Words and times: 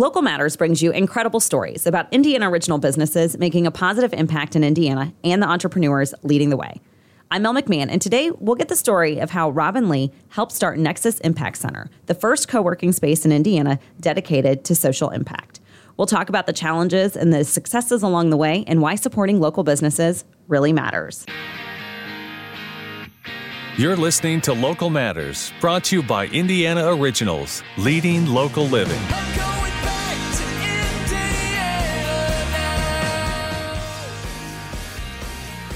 Local 0.00 0.22
Matters 0.22 0.56
brings 0.56 0.80
you 0.80 0.92
incredible 0.92 1.40
stories 1.40 1.86
about 1.86 2.10
Indiana 2.10 2.48
original 2.48 2.78
businesses 2.78 3.36
making 3.36 3.66
a 3.66 3.70
positive 3.70 4.14
impact 4.14 4.56
in 4.56 4.64
Indiana 4.64 5.12
and 5.22 5.42
the 5.42 5.46
entrepreneurs 5.46 6.14
leading 6.22 6.48
the 6.48 6.56
way. 6.56 6.80
I'm 7.30 7.42
Mel 7.42 7.52
McMahon, 7.52 7.88
and 7.90 8.00
today 8.00 8.30
we'll 8.30 8.54
get 8.56 8.68
the 8.68 8.76
story 8.76 9.18
of 9.18 9.28
how 9.28 9.50
Robin 9.50 9.90
Lee 9.90 10.10
helped 10.30 10.52
start 10.52 10.78
Nexus 10.78 11.20
Impact 11.20 11.58
Center, 11.58 11.90
the 12.06 12.14
first 12.14 12.48
co 12.48 12.62
working 12.62 12.92
space 12.92 13.26
in 13.26 13.30
Indiana 13.30 13.78
dedicated 14.00 14.64
to 14.64 14.74
social 14.74 15.10
impact. 15.10 15.60
We'll 15.98 16.06
talk 16.06 16.30
about 16.30 16.46
the 16.46 16.54
challenges 16.54 17.14
and 17.14 17.30
the 17.30 17.44
successes 17.44 18.02
along 18.02 18.30
the 18.30 18.38
way 18.38 18.64
and 18.66 18.80
why 18.80 18.94
supporting 18.94 19.38
local 19.38 19.64
businesses 19.64 20.24
really 20.48 20.72
matters. 20.72 21.26
You're 23.76 23.96
listening 23.96 24.40
to 24.42 24.54
Local 24.54 24.88
Matters, 24.88 25.52
brought 25.60 25.84
to 25.84 25.96
you 25.96 26.02
by 26.02 26.28
Indiana 26.28 26.88
Originals, 26.88 27.62
leading 27.76 28.24
local 28.24 28.64
living. 28.64 29.02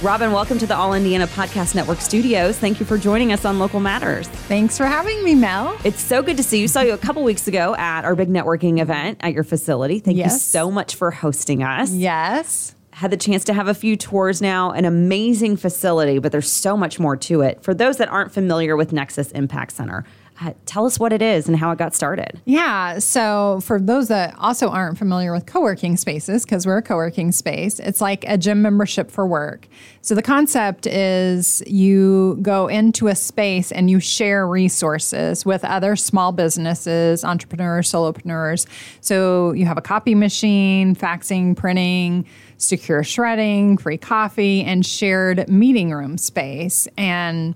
Robin, 0.05 0.33
welcome 0.33 0.59
to 0.59 0.67
the 0.67 0.77
All 0.77 0.93
Indiana 0.93 1.27
Podcast 1.27 1.75
Network 1.75 1.99
studios. 1.99 2.59
Thank 2.59 2.79
you 2.79 2.85
for 2.85 2.99
joining 2.99 3.33
us 3.33 3.47
on 3.47 3.59
Local 3.59 3.81
Matters. 3.81 4.29
Thanks 4.29 4.77
for 4.77 4.85
having 4.85 5.25
me, 5.25 5.35
Mel. 5.35 5.81
It's 5.83 6.03
so 6.03 6.23
good 6.23 6.37
to 6.37 6.43
see 6.43 6.61
you. 6.61 6.69
Saw 6.69 6.83
you 6.83 6.93
a 6.93 6.99
couple 6.99 7.25
weeks 7.25 7.49
ago 7.49 7.75
at 7.77 8.05
our 8.05 8.15
big 8.15 8.29
networking 8.29 8.83
event 8.83 9.17
at 9.23 9.33
your 9.33 9.45
facility. 9.45 10.01
Thank 10.01 10.19
yes. 10.19 10.31
you 10.31 10.39
so 10.39 10.71
much 10.71 10.95
for 10.95 11.11
hosting 11.11 11.63
us. 11.63 11.91
Yes 11.91 12.75
had 12.95 13.11
the 13.11 13.17
chance 13.17 13.43
to 13.43 13.53
have 13.53 13.67
a 13.67 13.75
few 13.75 13.97
tours 13.97 14.41
now. 14.41 14.71
An 14.71 14.85
amazing 14.85 15.57
facility, 15.57 16.21
but 16.21 16.31
there's 16.31 16.51
so 16.51 16.77
much 16.77 17.01
more 17.01 17.17
to 17.17 17.41
it. 17.41 17.61
For 17.61 17.75
those 17.75 17.97
that 17.97 18.09
aren't 18.09 18.31
familiar 18.31 18.77
with 18.77 18.93
Nexus 18.93 19.33
Impact 19.33 19.73
Center, 19.73 20.05
uh, 20.41 20.53
tell 20.67 20.85
us 20.85 20.99
what 20.99 21.13
it 21.13 21.23
is 21.23 21.47
and 21.47 21.57
how 21.57 21.71
it 21.71 21.79
got 21.79 21.95
started. 21.95 22.41
Yeah. 22.45 22.99
So, 22.99 23.61
for 23.63 23.79
those 23.79 24.09
that 24.09 24.35
also 24.39 24.69
aren't 24.69 24.99
familiar 24.99 25.33
with 25.33 25.47
co 25.47 25.61
working 25.61 25.97
spaces, 25.97 26.45
because 26.45 26.67
we're 26.67 26.79
a 26.79 26.83
co 26.83 26.97
working 26.97 27.31
space, 27.31 27.79
it's 27.79 28.01
like 28.01 28.25
a 28.27 28.37
gym 28.37 28.61
membership 28.61 29.11
for 29.11 29.27
work. 29.27 29.69
So, 30.03 30.15
the 30.15 30.23
concept 30.23 30.87
is 30.87 31.63
you 31.67 32.39
go 32.43 32.67
into 32.67 33.07
a 33.07 33.15
space 33.15 33.71
and 33.71 33.89
you 33.89 34.01
share 34.01 34.47
resources 34.47 35.47
with 35.47 35.65
other 35.65 35.95
small 35.95 36.33
businesses, 36.33 37.25
entrepreneurs, 37.25 37.91
solopreneurs. 37.91 38.67
So, 39.01 39.53
you 39.53 39.67
have 39.67 39.79
a 39.79 39.83
copy 39.83 40.17
machine, 40.17 40.97
faxing, 40.97 41.57
printing, 41.57 42.27
secure 42.57 43.05
shredding, 43.05 43.77
free 43.79 43.99
coffee, 43.99 44.65
and 44.65 44.85
shared 44.85 45.49
meeting 45.49 45.93
room 45.93 46.19
space. 46.19 46.89
And 46.97 47.55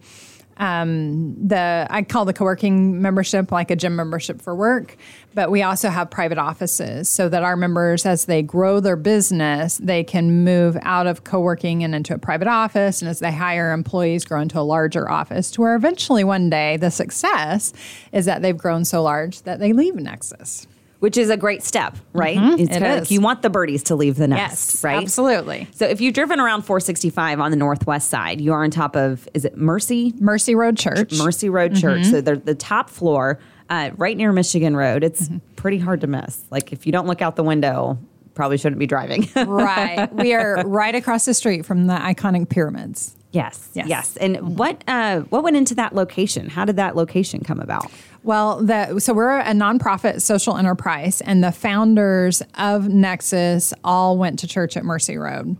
um, 0.59 1.37
the 1.47 1.87
I 1.89 2.03
call 2.03 2.25
the 2.25 2.33
co-working 2.33 3.01
membership 3.01 3.53
like 3.53 3.70
a 3.70 3.77
gym 3.77 3.97
membership 3.97 4.42
for 4.42 4.55
work, 4.55 4.97
but 5.34 5.51
we 5.51 5.62
also 5.62 5.89
have 5.89 6.11
private 6.11 6.39
offices 6.39 7.09
so 7.09 7.28
that 7.28 7.42
our 7.42 7.56
members, 7.56 8.05
as 8.05 8.25
they 8.25 8.42
grow 8.42 8.81
their 8.81 8.97
business, 8.97 9.79
they 9.79 10.03
can 10.03 10.45
move 10.45 10.77
out 10.83 11.06
of 11.06 11.25
co-working 11.25 11.84
and 11.84 11.95
into 11.95 12.14
a 12.14 12.19
private 12.19 12.48
office, 12.48 13.03
and 13.03 13.09
as 13.09 13.20
they 13.20 13.33
hire 13.33 13.73
employees, 13.73 14.25
grow 14.25 14.41
into 14.41 14.59
a 14.59 14.62
larger 14.62 15.09
office. 15.11 15.51
To 15.53 15.61
where 15.61 15.77
eventually 15.77 16.25
one 16.25 16.51
day 16.51 16.77
the 16.77 16.91
success 16.91 17.73
is 18.12 18.25
that 18.27 18.42
they've 18.42 18.56
grown 18.56 18.84
so 18.84 19.03
large 19.03 19.42
that 19.42 19.61
they 19.61 19.73
leave 19.73 19.95
Nexus 19.95 20.67
which 21.01 21.17
is 21.17 21.31
a 21.31 21.37
great 21.37 21.63
step, 21.63 21.97
right? 22.13 22.37
Mm-hmm. 22.37 22.61
It's 22.61 22.77
it 22.77 22.83
is. 22.83 23.01
Like 23.01 23.11
you 23.11 23.21
want 23.21 23.43
the 23.43 23.51
birdies 23.51 23.85
to 23.85 23.97
leave 23.97 24.17
the 24.17 24.29
nest, 24.29 24.75
yes, 24.75 24.85
right? 24.85 25.03
Absolutely. 25.03 25.69
So 25.73 25.87
if 25.87 26.01
you've 26.01 26.15
driven 26.15 26.41
around 26.41 26.63
465 26.63 27.41
on 27.41 27.51
the 27.51 27.57
northwest 27.57 28.11
side, 28.11 28.41
you 28.41 28.53
are 28.53 28.65
on 28.65 28.71
top 28.71 28.97
of 28.97 29.29
is 29.35 29.45
it 29.45 29.57
Mercy? 29.57 30.15
Mercy 30.19 30.55
Road 30.55 30.77
Church. 30.77 31.17
Mercy 31.19 31.49
Road 31.49 31.73
mm-hmm. 31.73 31.81
Church. 31.81 32.07
So 32.07 32.21
they're 32.21 32.37
the 32.37 32.55
top 32.55 32.91
floor, 32.91 33.39
uh, 33.71 33.91
right 33.97 34.17
near 34.17 34.33
Michigan 34.33 34.77
Road. 34.77 35.05
It's 35.05 35.29
mm-hmm. 35.29 35.39
pretty 35.57 35.79
hard 35.79 36.01
to 36.01 36.07
miss. 36.07 36.45
Like 36.51 36.73
if 36.73 36.87
you 36.87 36.93
don't 36.93 37.07
look 37.07 37.23
out 37.23 37.37
the 37.37 37.45
window, 37.45 37.99
probably 38.35 38.59
shouldn't 38.59 38.79
be 38.79 38.87
driving. 38.87 39.29
right. 39.37 40.13
We 40.13 40.35
are 40.35 40.65
right 40.67 40.95
across 40.95 41.25
the 41.25 41.35
street 41.35 41.65
from 41.65 41.87
the 41.87 41.95
iconic 41.95 42.49
pyramids. 42.49 43.15
Yes, 43.31 43.69
yes, 43.75 43.89
yes. 43.89 44.17
And 44.17 44.37
mm-hmm. 44.37 44.55
what 44.55 44.83
uh, 44.89 45.20
what 45.20 45.42
went 45.45 45.57
into 45.57 45.75
that 45.75 45.95
location? 45.95 46.48
How 46.48 46.64
did 46.64 46.77
that 46.77 46.97
location 46.97 47.41
come 47.45 47.61
about? 47.61 47.91
Well, 48.28 48.62
the, 48.62 49.00
so 49.00 49.14
we're 49.14 49.39
a 49.39 49.55
nonprofit 49.55 50.20
social 50.20 50.58
enterprise, 50.58 51.22
and 51.22 51.42
the 51.42 51.50
founders 51.50 52.42
of 52.58 52.86
Nexus 52.86 53.72
all 53.83 54.18
went 54.18 54.39
to 54.40 54.46
church 54.46 54.77
at 54.77 54.84
Mercy 54.84 55.16
Road. 55.16 55.56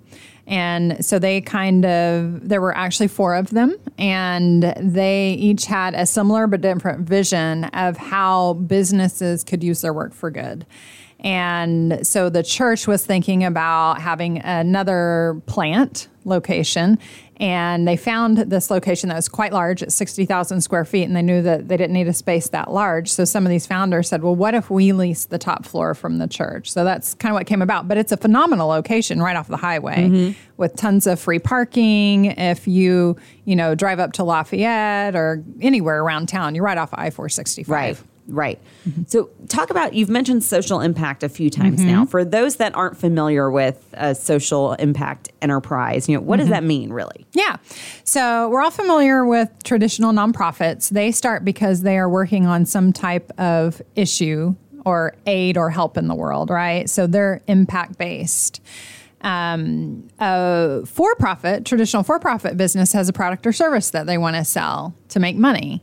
And 0.46 1.02
so 1.02 1.18
they 1.18 1.40
kind 1.40 1.86
of, 1.86 2.46
there 2.46 2.60
were 2.60 2.76
actually 2.76 3.08
four 3.08 3.36
of 3.36 3.48
them, 3.48 3.74
and 3.96 4.64
they 4.76 5.30
each 5.38 5.64
had 5.64 5.94
a 5.94 6.04
similar 6.04 6.46
but 6.46 6.60
different 6.60 7.08
vision 7.08 7.64
of 7.64 7.96
how 7.96 8.52
businesses 8.52 9.44
could 9.44 9.64
use 9.64 9.80
their 9.80 9.94
work 9.94 10.12
for 10.12 10.30
good. 10.30 10.66
And 11.20 12.06
so 12.06 12.28
the 12.28 12.42
church 12.42 12.86
was 12.86 13.02
thinking 13.04 13.44
about 13.44 14.02
having 14.02 14.40
another 14.40 15.40
plant 15.46 16.08
location 16.28 16.99
and 17.41 17.87
they 17.87 17.97
found 17.97 18.39
this 18.39 18.71
location 18.71 19.09
that 19.11 19.15
was 19.15 19.28
quite 19.28 19.53
large 19.53 19.83
at 19.83 19.93
60,000 19.93 20.61
square 20.61 20.84
feet, 20.84 21.05
and 21.05 21.15
they 21.15 21.22
knew 21.22 21.41
that 21.43 21.69
they 21.69 21.77
didn't 21.77 21.93
need 21.93 22.09
a 22.09 22.12
space 22.12 22.49
that 22.49 22.72
large. 22.72 23.09
So 23.11 23.25
some 23.25 23.47
of 23.47 23.50
these 23.50 23.65
founders 23.65 24.09
said, 24.09 24.22
well, 24.25 24.34
what 24.34 24.55
if 24.55 24.71
we 24.71 24.93
lease 24.93 25.27
the 25.27 25.39
top 25.39 25.65
floor 25.65 25.94
from 25.94 26.19
the 26.19 26.27
church? 26.27 26.72
So 26.72 26.83
that's 26.83 27.15
kind 27.15 27.33
of 27.33 27.34
what 27.34 27.47
came 27.47 27.62
about. 27.62 27.87
But 27.87 27.97
it's 27.97 28.11
a 28.11 28.16
phenomenal 28.16 28.66
location 28.66 29.22
right 29.22 29.37
off 29.37 29.47
the 29.47 29.56
highway 29.56 30.09
mm-hmm. 30.09 30.41
with 30.56 30.75
tons 30.75 31.06
of 31.06 31.21
free 31.21 31.39
parking. 31.39 32.27
If 32.27 32.66
you, 32.66 33.16
you 33.45 33.55
know, 33.55 33.77
drive 33.77 34.00
up 34.00 34.15
to 34.15 34.25
Lafayette 34.25 35.15
or 35.15 35.45
anywhere 35.60 36.03
around 36.03 36.28
town, 36.28 36.56
you're 36.56 36.65
right 36.65 36.78
off 36.78 36.91
I 36.93 37.10
465. 37.10 37.69
Right. 37.69 37.97
Right. 38.28 38.61
Mm-hmm. 38.87 39.05
So, 39.06 39.31
talk 39.49 39.71
about 39.71 39.94
you've 39.94 40.11
mentioned 40.11 40.44
social 40.44 40.81
impact 40.81 41.22
a 41.22 41.31
few 41.31 41.49
times 41.49 41.81
mm-hmm. 41.81 41.91
now. 41.91 42.05
For 42.05 42.27
those 42.27 42.56
that 42.56 42.75
aren't 42.75 42.99
familiar 42.99 43.50
with 43.50 43.83
a 43.94 44.15
social 44.15 44.75
impact 44.75 45.31
enterprise, 45.41 46.11
you 46.11 46.16
know, 46.16 46.21
what 46.21 46.34
mm-hmm. 46.34 46.41
does 46.41 46.50
that 46.50 46.62
mean 46.62 46.93
really? 46.93 47.27
Yeah. 47.33 47.56
So, 48.05 48.50
we're 48.50 48.61
all 48.61 48.71
familiar 48.71 49.25
with 49.25 49.50
traditional 49.65 50.12
nonprofits. 50.12 50.91
They 50.91 51.11
start 51.11 51.43
because 51.43 51.81
they 51.81 51.97
are 51.97 52.09
working 52.09 52.47
on 52.47 52.66
some 52.66 52.93
type 52.93 53.33
of 53.39 53.81
issue 53.97 54.55
or 54.84 55.15
aid 55.27 55.56
or 55.56 55.71
help 55.71 55.97
in 55.97 56.06
the 56.06 56.15
world, 56.15 56.50
right? 56.50 56.89
So, 56.91 57.06
they're 57.06 57.41
impact 57.47 57.97
based. 57.97 58.60
Um, 59.22 60.06
a 60.21 60.83
for 60.84 61.15
profit, 61.16 61.65
traditional 61.65 62.03
for 62.03 62.21
profit 62.21 62.59
business 62.59 62.93
has 62.93 63.09
a 63.09 63.12
product 63.12 63.47
or 63.47 63.53
service 63.53 63.91
that 63.91 64.06
they 64.06 64.19
want 64.19 64.37
to 64.37 64.45
sell 64.45 64.95
to 65.09 65.19
make 65.19 65.37
money 65.37 65.83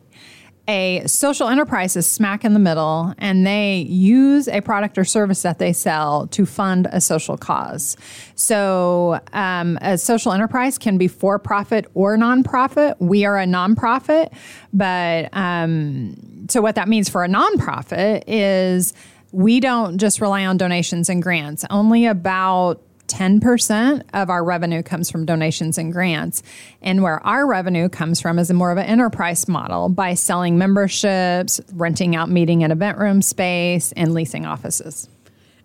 a 0.67 1.03
social 1.05 1.47
enterprise 1.47 1.95
is 1.95 2.07
smack 2.07 2.43
in 2.43 2.53
the 2.53 2.59
middle 2.59 3.13
and 3.17 3.45
they 3.45 3.85
use 3.87 4.47
a 4.47 4.61
product 4.61 4.97
or 4.97 5.03
service 5.03 5.43
that 5.43 5.59
they 5.59 5.71
sell 5.73 6.27
to 6.27 6.45
fund 6.45 6.87
a 6.91 6.99
social 6.99 7.37
cause. 7.37 7.95
So, 8.35 9.19
um, 9.33 9.77
a 9.81 9.97
social 9.97 10.31
enterprise 10.31 10.77
can 10.77 10.97
be 10.97 11.07
for 11.07 11.37
profit 11.37 11.85
or 11.93 12.17
nonprofit. 12.17 12.95
We 12.99 13.25
are 13.25 13.37
a 13.37 13.45
nonprofit, 13.45 14.33
but 14.73 15.29
um, 15.33 16.47
so 16.49 16.61
what 16.61 16.75
that 16.75 16.87
means 16.87 17.09
for 17.09 17.23
a 17.23 17.27
nonprofit 17.27 18.23
is 18.27 18.93
we 19.31 19.59
don't 19.59 19.97
just 19.97 20.21
rely 20.21 20.45
on 20.45 20.57
donations 20.57 21.09
and 21.09 21.21
grants. 21.21 21.65
Only 21.69 22.05
about 22.05 22.81
10% 23.07 24.03
of 24.13 24.29
our 24.29 24.43
revenue 24.43 24.83
comes 24.83 25.09
from 25.09 25.25
donations 25.25 25.77
and 25.77 25.91
grants. 25.91 26.43
And 26.81 27.01
where 27.03 27.25
our 27.25 27.47
revenue 27.47 27.89
comes 27.89 28.21
from 28.21 28.39
is 28.39 28.49
a 28.49 28.53
more 28.53 28.71
of 28.71 28.77
an 28.77 28.85
enterprise 28.85 29.47
model 29.47 29.89
by 29.89 30.13
selling 30.13 30.57
memberships, 30.57 31.61
renting 31.73 32.15
out 32.15 32.29
meeting 32.29 32.63
and 32.63 32.71
event 32.71 32.97
room 32.97 33.21
space, 33.21 33.91
and 33.93 34.13
leasing 34.13 34.45
offices. 34.45 35.09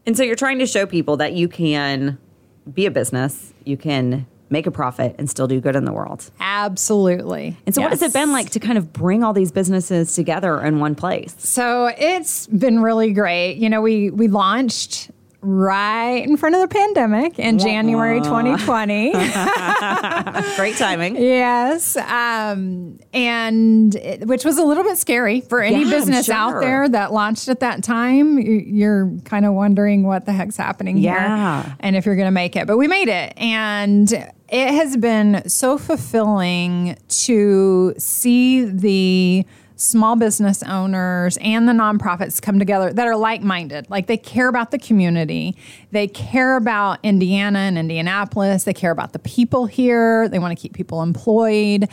And 0.07 0.17
so 0.17 0.23
you're 0.23 0.37
trying 0.37 0.59
to 0.61 0.67
show 0.67 0.87
people 0.87 1.17
that 1.19 1.35
you 1.35 1.49
can 1.49 2.19
be 2.73 2.87
a 2.87 2.91
business, 2.91 3.53
you 3.65 3.77
can 3.77 4.27
make 4.51 4.67
a 4.67 4.71
profit 4.71 5.15
and 5.19 5.31
still 5.31 5.47
do 5.47 5.61
good 5.61 5.77
in 5.77 5.85
the 5.85 5.93
world. 5.93 6.31
Absolutely. 6.41 7.57
And 7.65 7.75
so, 7.75 7.81
yes. 7.81 7.87
what 7.87 7.91
has 7.93 8.03
it 8.03 8.13
been 8.13 8.33
like 8.33 8.51
to 8.51 8.61
kind 8.61 8.77
of 8.77 8.93
bring 8.93 9.23
all 9.23 9.33
these 9.33 9.53
businesses 9.53 10.15
together 10.15 10.61
in 10.61 10.81
one 10.81 10.95
place? 10.95 11.35
So, 11.39 11.87
it's 11.97 12.47
been 12.49 12.81
really 12.81 13.13
great. 13.13 13.55
You 13.55 13.71
know, 13.71 13.81
we 13.81 14.11
we 14.11 14.29
launched 14.29 15.11
right 15.43 16.23
in 16.23 16.37
front 16.37 16.55
of 16.55 16.61
the 16.61 16.69
pandemic 16.69 17.39
in 17.39 17.59
January 17.59 18.21
2020. 18.21 19.13
Great 20.57 20.77
timing. 20.77 21.17
yes. 21.17 21.97
Um, 21.97 22.99
and 23.13 23.95
it, 23.95 24.27
which 24.27 24.45
was 24.45 24.59
a 24.59 24.65
little 24.65 24.85
bit 24.85 24.99
scary 24.99 25.41
for 25.41 25.63
any 25.63 25.85
yeah, 25.85 25.91
business 25.91 26.27
sure. 26.27 26.35
out 26.35 26.61
there 26.61 26.89
that 26.89 27.13
launched 27.13 27.49
at 27.49 27.61
that 27.61 27.83
time. 27.83 28.39
You're 28.39 29.13
kind 29.25 29.47
of 29.47 29.55
wondering 29.55 30.03
what 30.03 30.27
the 30.27 30.33
heck's 30.33 30.57
happening 30.57 30.99
yeah. 30.99 31.63
here 31.63 31.77
and 31.81 31.97
if 31.97 32.05
you're 32.05 32.17
going 32.17 32.27
to 32.27 32.33
make 32.33 32.57
it. 32.57 32.67
But 32.67 32.77
we 32.77 32.87
made 32.87 33.09
it. 33.09 33.33
And 33.37 34.13
it 34.13 34.75
has 34.75 34.97
been 34.97 35.49
so 35.49 35.79
fulfilling 35.79 36.99
to 37.09 37.95
see 37.97 38.65
the 38.65 39.47
small 39.81 40.15
business 40.15 40.63
owners 40.65 41.39
and 41.41 41.67
the 41.67 41.73
nonprofits 41.73 42.41
come 42.41 42.59
together 42.59 42.93
that 42.93 43.07
are 43.07 43.17
like 43.17 43.43
minded. 43.43 43.89
Like 43.89 44.07
they 44.07 44.19
care 44.19 44.49
about 44.49 44.71
the 44.71 44.79
community, 44.79 45.57
they 45.91 46.07
care 46.07 46.57
about 46.57 46.99
Indiana 47.03 47.61
and 47.61 47.79
Indianapolis, 47.79 48.65
they 48.65 48.75
care 48.75 48.91
about 48.91 49.13
the 49.13 49.19
people 49.21 49.67
here, 49.67 50.29
they 50.29 50.39
want 50.39 50.57
to 50.57 50.61
keep 50.61 50.75
people 50.75 51.03
employed. 51.03 51.89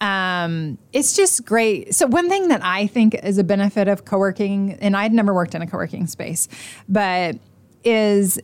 Um, 0.00 0.78
it's 0.92 1.14
just 1.14 1.44
great. 1.44 1.94
So, 1.94 2.06
one 2.06 2.28
thing 2.28 2.48
that 2.48 2.62
I 2.62 2.86
think 2.86 3.14
is 3.14 3.38
a 3.38 3.44
benefit 3.44 3.88
of 3.88 4.04
co 4.04 4.18
working, 4.18 4.72
and 4.80 4.96
I'd 4.96 5.12
never 5.12 5.32
worked 5.32 5.54
in 5.54 5.62
a 5.62 5.66
co 5.66 5.76
working 5.76 6.06
space, 6.06 6.48
but 6.88 7.36
is 7.84 8.38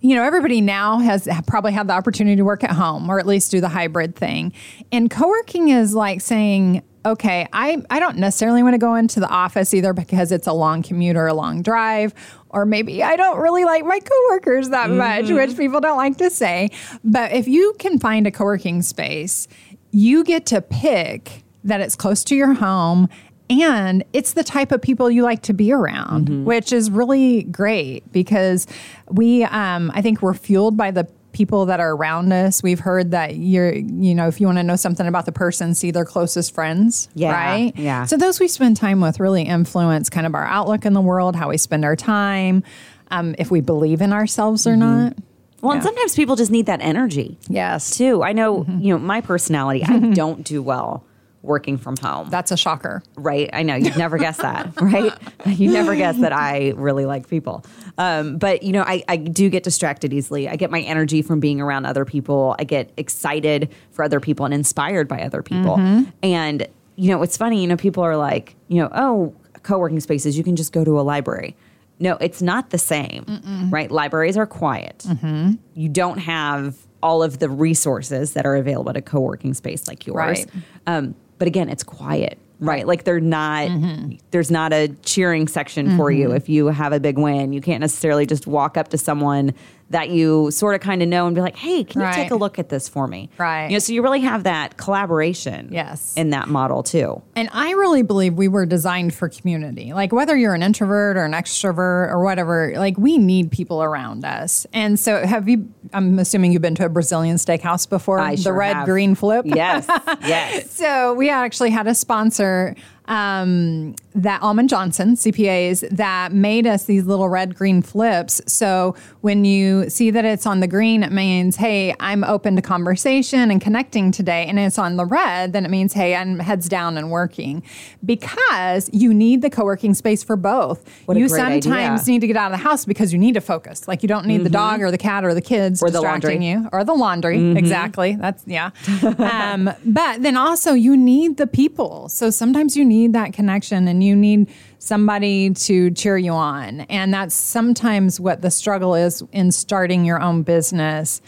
you 0.00 0.14
know, 0.14 0.24
everybody 0.24 0.62
now 0.62 0.98
has 0.98 1.28
probably 1.46 1.72
had 1.72 1.86
the 1.86 1.92
opportunity 1.92 2.36
to 2.36 2.42
work 2.42 2.64
at 2.64 2.70
home 2.70 3.10
or 3.10 3.18
at 3.18 3.26
least 3.26 3.50
do 3.50 3.60
the 3.60 3.68
hybrid 3.68 4.16
thing. 4.16 4.52
And 4.90 5.10
co 5.10 5.28
working 5.28 5.68
is 5.68 5.94
like 5.94 6.22
saying, 6.22 6.82
okay, 7.04 7.46
I, 7.52 7.82
I 7.90 7.98
don't 7.98 8.18
necessarily 8.18 8.62
want 8.62 8.74
to 8.74 8.78
go 8.78 8.94
into 8.94 9.20
the 9.20 9.28
office 9.28 9.72
either 9.72 9.92
because 9.92 10.32
it's 10.32 10.46
a 10.46 10.52
long 10.52 10.82
commute 10.82 11.16
or 11.16 11.26
a 11.26 11.34
long 11.34 11.62
drive, 11.62 12.14
or 12.50 12.66
maybe 12.66 13.02
I 13.02 13.16
don't 13.16 13.38
really 13.38 13.64
like 13.64 13.84
my 13.84 14.00
coworkers 14.00 14.68
that 14.70 14.90
much, 14.90 15.26
mm-hmm. 15.26 15.34
which 15.34 15.56
people 15.56 15.80
don't 15.80 15.96
like 15.96 16.18
to 16.18 16.30
say. 16.30 16.70
But 17.04 17.32
if 17.32 17.48
you 17.48 17.74
can 17.78 17.98
find 17.98 18.26
a 18.26 18.30
co 18.30 18.44
working 18.44 18.82
space, 18.82 19.48
you 19.92 20.24
get 20.24 20.46
to 20.46 20.60
pick 20.60 21.42
that 21.64 21.80
it's 21.80 21.96
close 21.96 22.24
to 22.24 22.36
your 22.36 22.54
home 22.54 23.08
and 23.48 24.04
it's 24.12 24.34
the 24.34 24.44
type 24.44 24.70
of 24.70 24.80
people 24.80 25.10
you 25.10 25.22
like 25.22 25.42
to 25.42 25.52
be 25.52 25.72
around, 25.72 26.28
mm-hmm. 26.28 26.44
which 26.44 26.72
is 26.72 26.90
really 26.90 27.42
great 27.44 28.10
because 28.12 28.66
we, 29.08 29.42
um, 29.44 29.90
I 29.92 30.02
think, 30.02 30.22
we're 30.22 30.34
fueled 30.34 30.76
by 30.76 30.92
the 30.92 31.08
people 31.32 31.66
that 31.66 31.80
are 31.80 31.94
around 31.94 32.32
us. 32.32 32.62
We've 32.62 32.80
heard 32.80 33.12
that 33.12 33.36
you're, 33.36 33.72
you 33.74 34.14
know, 34.14 34.28
if 34.28 34.40
you 34.40 34.46
want 34.46 34.58
to 34.58 34.62
know 34.62 34.76
something 34.76 35.06
about 35.06 35.26
the 35.26 35.32
person, 35.32 35.74
see 35.74 35.90
their 35.90 36.04
closest 36.04 36.54
friends, 36.54 37.08
yeah, 37.14 37.32
right? 37.32 37.76
Yeah. 37.76 38.04
So 38.06 38.16
those 38.16 38.40
we 38.40 38.48
spend 38.48 38.76
time 38.76 39.00
with 39.00 39.20
really 39.20 39.42
influence 39.42 40.10
kind 40.10 40.26
of 40.26 40.34
our 40.34 40.46
outlook 40.46 40.84
in 40.84 40.92
the 40.92 41.00
world, 41.00 41.36
how 41.36 41.50
we 41.50 41.56
spend 41.56 41.84
our 41.84 41.96
time, 41.96 42.62
um, 43.10 43.34
if 43.38 43.50
we 43.50 43.60
believe 43.60 44.00
in 44.00 44.12
ourselves 44.12 44.66
or 44.66 44.70
mm-hmm. 44.70 44.80
not. 44.80 45.16
Well, 45.60 45.72
yeah. 45.72 45.76
and 45.76 45.84
sometimes 45.84 46.16
people 46.16 46.36
just 46.36 46.50
need 46.50 46.66
that 46.66 46.80
energy. 46.80 47.38
Yes. 47.48 47.96
Too. 47.96 48.22
I 48.22 48.32
know, 48.32 48.60
mm-hmm. 48.60 48.80
you 48.80 48.94
know, 48.94 48.98
my 48.98 49.20
personality, 49.20 49.84
I 49.84 49.98
don't 50.14 50.44
do 50.44 50.62
well 50.62 51.04
working 51.42 51.78
from 51.78 51.96
home. 51.96 52.28
That's 52.30 52.50
a 52.50 52.56
shocker. 52.56 53.02
Right. 53.16 53.48
I 53.52 53.62
know. 53.62 53.74
You'd 53.74 53.96
never 53.96 54.18
guess 54.18 54.38
that, 54.38 54.72
right? 54.80 55.12
You 55.46 55.72
never 55.72 55.96
guess 55.96 56.18
that 56.18 56.32
I 56.32 56.74
really 56.76 57.06
like 57.06 57.28
people. 57.28 57.64
Um, 58.00 58.38
but, 58.38 58.62
you 58.62 58.72
know, 58.72 58.82
I, 58.82 59.04
I 59.08 59.18
do 59.18 59.50
get 59.50 59.62
distracted 59.62 60.14
easily. 60.14 60.48
I 60.48 60.56
get 60.56 60.70
my 60.70 60.80
energy 60.80 61.20
from 61.20 61.38
being 61.38 61.60
around 61.60 61.84
other 61.84 62.06
people. 62.06 62.56
I 62.58 62.64
get 62.64 62.90
excited 62.96 63.68
for 63.90 64.02
other 64.02 64.20
people 64.20 64.46
and 64.46 64.54
inspired 64.54 65.06
by 65.06 65.20
other 65.20 65.42
people. 65.42 65.76
Mm-hmm. 65.76 66.10
And, 66.22 66.66
you 66.96 67.10
know, 67.10 67.22
it's 67.22 67.36
funny, 67.36 67.60
you 67.60 67.68
know, 67.68 67.76
people 67.76 68.02
are 68.02 68.16
like, 68.16 68.56
you 68.68 68.80
know, 68.80 68.88
oh, 68.92 69.34
co 69.62 69.76
working 69.78 70.00
spaces, 70.00 70.38
you 70.38 70.42
can 70.42 70.56
just 70.56 70.72
go 70.72 70.82
to 70.82 70.98
a 70.98 71.02
library. 71.02 71.54
No, 71.98 72.16
it's 72.22 72.40
not 72.40 72.70
the 72.70 72.78
same, 72.78 73.24
Mm-mm. 73.26 73.70
right? 73.70 73.90
Libraries 73.90 74.38
are 74.38 74.46
quiet. 74.46 75.04
Mm-hmm. 75.06 75.56
You 75.74 75.88
don't 75.90 76.18
have 76.18 76.78
all 77.02 77.22
of 77.22 77.38
the 77.38 77.50
resources 77.50 78.32
that 78.32 78.46
are 78.46 78.56
available 78.56 78.88
at 78.88 78.96
a 78.96 79.02
co 79.02 79.20
working 79.20 79.52
space 79.52 79.86
like 79.86 80.06
yours. 80.06 80.16
Right. 80.16 80.46
Um, 80.86 81.14
but 81.36 81.48
again, 81.48 81.68
it's 81.68 81.84
quiet, 81.84 82.38
right? 82.60 82.86
Like 82.86 83.04
they're 83.04 83.20
not, 83.20 83.68
mm-hmm. 83.68 84.16
there's 84.30 84.50
not 84.50 84.72
a 84.72 84.88
cheering 85.02 85.48
section 85.48 85.88
mm-hmm. 85.88 85.96
for 85.96 86.10
you 86.10 86.28
mm-hmm. 86.28 86.36
if 86.36 86.48
you 86.48 86.66
have 86.66 86.92
a 86.92 87.00
big 87.00 87.18
win. 87.18 87.52
You 87.52 87.60
can't 87.60 87.80
necessarily 87.80 88.26
just 88.26 88.46
walk 88.46 88.76
up 88.76 88.88
to 88.88 88.98
someone 88.98 89.54
that 89.90 90.10
you 90.10 90.50
sort 90.52 90.76
of 90.76 90.80
kind 90.80 91.02
of 91.02 91.08
know 91.08 91.26
and 91.26 91.34
be 91.34 91.40
like, 91.40 91.56
hey, 91.56 91.82
can 91.82 92.00
right. 92.00 92.16
you 92.16 92.22
take 92.22 92.30
a 92.30 92.36
look 92.36 92.58
at 92.58 92.68
this 92.68 92.88
for 92.88 93.06
me? 93.08 93.28
Right. 93.38 93.66
You 93.66 93.72
know, 93.72 93.78
so 93.80 93.92
you 93.92 94.02
really 94.02 94.20
have 94.20 94.44
that 94.44 94.76
collaboration 94.76 95.68
yes. 95.72 96.14
in 96.16 96.30
that 96.30 96.48
model 96.48 96.84
too. 96.84 97.20
And 97.34 97.50
I 97.52 97.72
really 97.72 98.02
believe 98.02 98.34
we 98.34 98.46
were 98.46 98.66
designed 98.66 99.14
for 99.14 99.28
community. 99.28 99.92
Like 99.92 100.12
whether 100.12 100.36
you're 100.36 100.54
an 100.54 100.62
introvert 100.62 101.16
or 101.16 101.24
an 101.24 101.32
extrovert 101.32 102.10
or 102.10 102.22
whatever, 102.22 102.72
like 102.76 102.96
we 102.98 103.18
need 103.18 103.50
people 103.50 103.82
around 103.82 104.24
us. 104.24 104.64
And 104.72 104.98
so 104.98 105.26
have 105.26 105.48
you 105.48 105.68
I'm 105.92 106.20
assuming 106.20 106.52
you've 106.52 106.62
been 106.62 106.76
to 106.76 106.84
a 106.84 106.88
Brazilian 106.88 107.36
steakhouse 107.36 107.88
before? 107.88 108.20
I 108.20 108.36
the 108.36 108.42
sure 108.42 108.54
red 108.54 108.76
have. 108.76 108.86
green 108.86 109.14
flip? 109.14 109.44
Yes. 109.46 109.88
Yes. 110.20 110.72
so 110.72 111.14
we 111.14 111.30
actually 111.30 111.70
had 111.70 111.86
a 111.86 111.94
sponsor 111.94 112.76
um, 113.10 113.96
that 114.14 114.40
Almond 114.40 114.68
Johnson 114.68 115.16
CPAs 115.16 115.88
that 115.90 116.32
made 116.32 116.66
us 116.66 116.84
these 116.84 117.04
little 117.06 117.28
red 117.28 117.56
green 117.56 117.82
flips. 117.82 118.40
So 118.46 118.94
when 119.20 119.44
you 119.44 119.90
see 119.90 120.12
that 120.12 120.24
it's 120.24 120.46
on 120.46 120.60
the 120.60 120.68
green, 120.68 121.02
it 121.02 121.10
means, 121.10 121.56
hey, 121.56 121.94
I'm 121.98 122.22
open 122.22 122.54
to 122.56 122.62
conversation 122.62 123.50
and 123.50 123.60
connecting 123.60 124.12
today. 124.12 124.46
And 124.46 124.60
it's 124.60 124.78
on 124.78 124.96
the 124.96 125.04
red, 125.04 125.52
then 125.52 125.64
it 125.64 125.70
means, 125.70 125.92
hey, 125.92 126.14
I'm 126.14 126.38
heads 126.38 126.68
down 126.68 126.96
and 126.96 127.10
working. 127.10 127.64
Because 128.04 128.88
you 128.92 129.12
need 129.12 129.42
the 129.42 129.50
co 129.50 129.64
working 129.64 129.92
space 129.94 130.22
for 130.22 130.36
both. 130.36 130.88
What 131.06 131.16
you 131.16 131.28
sometimes 131.28 131.66
idea. 132.02 132.12
need 132.12 132.20
to 132.20 132.26
get 132.28 132.36
out 132.36 132.52
of 132.52 132.58
the 132.58 132.62
house 132.62 132.84
because 132.84 133.12
you 133.12 133.18
need 133.18 133.34
to 133.34 133.40
focus. 133.40 133.88
Like 133.88 134.04
you 134.04 134.08
don't 134.08 134.26
need 134.26 134.36
mm-hmm. 134.36 134.44
the 134.44 134.50
dog 134.50 134.82
or 134.82 134.92
the 134.92 134.98
cat 134.98 135.24
or 135.24 135.34
the 135.34 135.42
kids 135.42 135.82
or 135.82 135.90
distracting 135.90 136.40
the 136.40 136.46
you 136.46 136.68
or 136.72 136.84
the 136.84 136.94
laundry. 136.94 137.38
Mm-hmm. 137.38 137.56
Exactly. 137.56 138.14
That's, 138.14 138.44
yeah. 138.46 138.70
um, 139.18 139.68
but 139.84 140.22
then 140.22 140.36
also 140.36 140.74
you 140.74 140.96
need 140.96 141.38
the 141.38 141.48
people. 141.48 142.08
So 142.08 142.30
sometimes 142.30 142.76
you 142.76 142.84
need 142.84 142.99
need 143.00 143.12
that 143.14 143.32
connection 143.32 143.88
and 143.88 144.02
you 144.02 144.14
need 144.14 144.48
somebody 144.78 145.50
to 145.50 145.90
cheer 145.92 146.16
you 146.16 146.32
on. 146.32 146.80
And 146.82 147.12
that's 147.12 147.34
sometimes 147.34 148.20
what 148.20 148.42
the 148.42 148.50
struggle 148.50 148.94
is 148.94 149.22
in 149.32 149.52
starting 149.52 150.04
your 150.04 150.20
own 150.20 150.42
business 150.42 151.22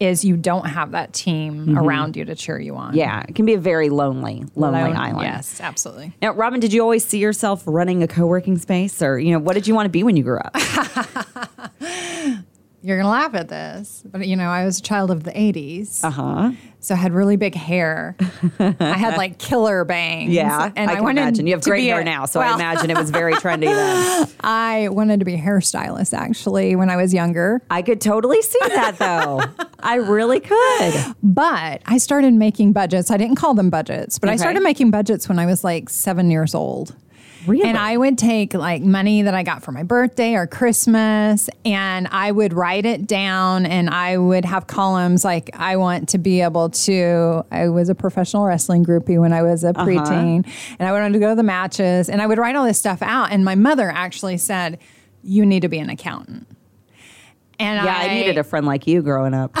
is 0.00 0.24
you 0.24 0.36
don't 0.36 0.66
have 0.66 0.92
that 0.92 1.12
team 1.12 1.66
mm-hmm. 1.66 1.78
around 1.78 2.16
you 2.16 2.24
to 2.24 2.34
cheer 2.34 2.58
you 2.58 2.74
on. 2.74 2.94
Yeah, 2.94 3.22
it 3.28 3.34
can 3.34 3.44
be 3.44 3.52
a 3.52 3.58
very 3.58 3.90
lonely, 3.90 4.44
lonely 4.54 4.80
Lone, 4.80 4.96
island. 4.96 5.26
Yes, 5.26 5.60
absolutely. 5.60 6.12
Now, 6.22 6.32
Robin, 6.32 6.58
did 6.58 6.72
you 6.72 6.80
always 6.80 7.04
see 7.04 7.18
yourself 7.18 7.62
running 7.66 8.02
a 8.02 8.08
co-working 8.08 8.56
space 8.56 9.02
or, 9.02 9.18
you 9.18 9.32
know, 9.32 9.38
what 9.38 9.52
did 9.52 9.66
you 9.68 9.74
want 9.74 9.84
to 9.84 9.90
be 9.90 10.02
when 10.02 10.16
you 10.16 10.22
grew 10.22 10.38
up? 10.38 10.56
You're 12.82 12.96
going 12.96 13.04
to 13.04 13.10
laugh 13.10 13.34
at 13.34 13.48
this, 13.48 14.02
but 14.06 14.26
you 14.26 14.36
know, 14.36 14.48
I 14.48 14.64
was 14.64 14.78
a 14.78 14.82
child 14.82 15.10
of 15.10 15.24
the 15.24 15.32
80s. 15.32 16.02
Uh-huh. 16.02 16.52
So 16.82 16.94
I 16.94 16.98
had 16.98 17.12
really 17.12 17.36
big 17.36 17.54
hair. 17.54 18.16
I 18.58 18.96
had 18.96 19.18
like 19.18 19.38
killer 19.38 19.84
bangs. 19.84 20.32
Yeah, 20.32 20.72
and 20.74 20.88
I, 20.90 20.94
I 20.94 20.96
can 20.96 21.04
wanted 21.04 21.20
imagine. 21.20 21.46
You 21.46 21.52
have 21.52 21.62
great 21.62 21.84
hair 21.84 22.00
a, 22.00 22.04
now, 22.04 22.24
so 22.24 22.40
well, 22.40 22.52
I 22.52 22.54
imagine 22.54 22.90
it 22.90 22.96
was 22.96 23.10
very 23.10 23.34
trendy 23.34 23.66
then. 23.66 24.28
I 24.40 24.88
wanted 24.90 25.20
to 25.20 25.26
be 25.26 25.34
a 25.34 25.38
hairstylist 25.38 26.14
actually 26.14 26.76
when 26.76 26.88
I 26.88 26.96
was 26.96 27.12
younger. 27.12 27.60
I 27.70 27.82
could 27.82 28.00
totally 28.00 28.40
see 28.40 28.58
that 28.60 28.96
though. 28.98 29.42
I 29.80 29.96
really 29.96 30.40
could. 30.40 31.14
But 31.22 31.82
I 31.84 31.98
started 31.98 32.32
making 32.32 32.72
budgets. 32.72 33.10
I 33.10 33.18
didn't 33.18 33.36
call 33.36 33.52
them 33.52 33.68
budgets, 33.68 34.18
but 34.18 34.28
okay. 34.28 34.34
I 34.34 34.36
started 34.36 34.62
making 34.62 34.90
budgets 34.90 35.28
when 35.28 35.38
I 35.38 35.44
was 35.44 35.62
like 35.62 35.90
seven 35.90 36.30
years 36.30 36.54
old. 36.54 36.94
Really? 37.46 37.68
And 37.68 37.78
I 37.78 37.96
would 37.96 38.18
take 38.18 38.52
like 38.54 38.82
money 38.82 39.22
that 39.22 39.34
I 39.34 39.42
got 39.42 39.62
for 39.62 39.72
my 39.72 39.82
birthday 39.82 40.34
or 40.34 40.46
Christmas 40.46 41.48
and 41.64 42.06
I 42.10 42.30
would 42.30 42.52
write 42.52 42.84
it 42.84 43.06
down 43.06 43.64
and 43.66 43.88
I 43.88 44.18
would 44.18 44.44
have 44.44 44.66
columns 44.66 45.24
like 45.24 45.50
I 45.54 45.76
want 45.76 46.10
to 46.10 46.18
be 46.18 46.42
able 46.42 46.70
to 46.70 47.44
I 47.50 47.68
was 47.68 47.88
a 47.88 47.94
professional 47.94 48.44
wrestling 48.44 48.84
groupie 48.84 49.18
when 49.18 49.32
I 49.32 49.42
was 49.42 49.64
a 49.64 49.70
uh-huh. 49.70 49.84
preteen 49.84 50.40
uh-huh. 50.40 50.76
and 50.78 50.88
I 50.88 50.92
wanted 50.92 51.14
to 51.14 51.18
go 51.18 51.30
to 51.30 51.34
the 51.34 51.42
matches 51.42 52.10
and 52.10 52.20
I 52.20 52.26
would 52.26 52.38
write 52.38 52.56
all 52.56 52.66
this 52.66 52.78
stuff 52.78 53.00
out 53.02 53.32
and 53.32 53.44
my 53.44 53.54
mother 53.54 53.90
actually 53.90 54.36
said 54.36 54.78
you 55.22 55.46
need 55.46 55.60
to 55.60 55.68
be 55.68 55.78
an 55.78 55.90
accountant. 55.90 56.46
And 57.58 57.84
yeah, 57.84 57.94
I, 57.94 58.04
I, 58.04 58.14
needed 58.14 58.38
a 58.38 58.44
friend 58.44 58.64
like 58.64 58.86
you 58.86 59.02
growing 59.02 59.34
up. 59.34 59.50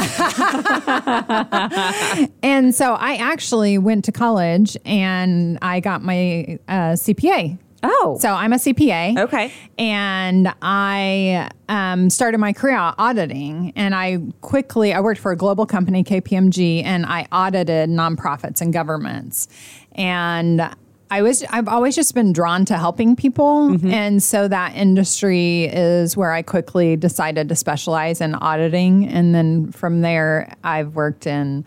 and 2.42 2.74
so 2.74 2.94
I 2.94 3.16
actually 3.16 3.76
went 3.76 4.06
to 4.06 4.12
college 4.12 4.74
and 4.86 5.58
I 5.60 5.80
got 5.80 6.02
my 6.02 6.58
uh, 6.66 6.94
CPA 6.94 7.58
Oh. 7.82 8.18
So 8.20 8.30
I'm 8.30 8.52
a 8.52 8.56
CPA. 8.56 9.18
Okay. 9.18 9.52
And 9.78 10.52
I 10.62 11.50
um, 11.68 12.10
started 12.10 12.38
my 12.38 12.52
career 12.52 12.76
auditing. 12.76 13.72
And 13.76 13.94
I 13.94 14.18
quickly, 14.40 14.92
I 14.92 15.00
worked 15.00 15.20
for 15.20 15.32
a 15.32 15.36
global 15.36 15.66
company, 15.66 16.04
KPMG, 16.04 16.84
and 16.84 17.06
I 17.06 17.26
audited 17.32 17.90
nonprofits 17.90 18.60
and 18.60 18.72
governments. 18.72 19.48
And 19.92 20.70
I 21.12 21.22
was 21.22 21.42
I've 21.50 21.66
always 21.66 21.96
just 21.96 22.14
been 22.14 22.32
drawn 22.32 22.64
to 22.66 22.78
helping 22.78 23.16
people 23.16 23.70
mm-hmm. 23.70 23.90
and 23.90 24.22
so 24.22 24.46
that 24.46 24.76
industry 24.76 25.64
is 25.64 26.16
where 26.16 26.30
I 26.32 26.42
quickly 26.42 26.96
decided 26.96 27.48
to 27.48 27.56
specialize 27.56 28.20
in 28.20 28.36
auditing 28.36 29.08
and 29.08 29.34
then 29.34 29.72
from 29.72 30.02
there 30.02 30.54
I've 30.62 30.94
worked 30.94 31.26
in 31.26 31.64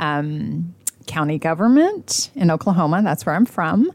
um, 0.00 0.74
county 1.06 1.38
government 1.38 2.32
in 2.34 2.50
Oklahoma 2.50 3.02
that's 3.04 3.24
where 3.24 3.36
I'm 3.36 3.46
from 3.46 3.92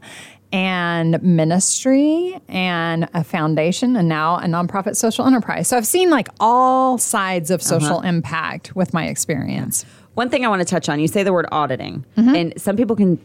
and 0.52 1.20
ministry 1.22 2.38
and 2.48 3.08
a 3.14 3.24
foundation 3.24 3.96
and 3.96 4.08
now 4.08 4.36
a 4.36 4.44
nonprofit 4.44 4.96
social 4.96 5.26
enterprise. 5.26 5.68
So 5.68 5.76
I've 5.76 5.86
seen 5.86 6.10
like 6.10 6.28
all 6.40 6.98
sides 6.98 7.50
of 7.50 7.62
social 7.62 7.98
uh-huh. 7.98 8.08
impact 8.08 8.74
with 8.76 8.94
my 8.94 9.06
experience. 9.06 9.84
One 10.14 10.30
thing 10.30 10.44
I 10.44 10.48
want 10.48 10.60
to 10.60 10.66
touch 10.66 10.88
on, 10.88 11.00
you 11.00 11.08
say 11.08 11.22
the 11.22 11.32
word 11.32 11.46
auditing, 11.52 12.04
mm-hmm. 12.16 12.34
and 12.34 12.60
some 12.60 12.76
people 12.76 12.96
can 12.96 13.18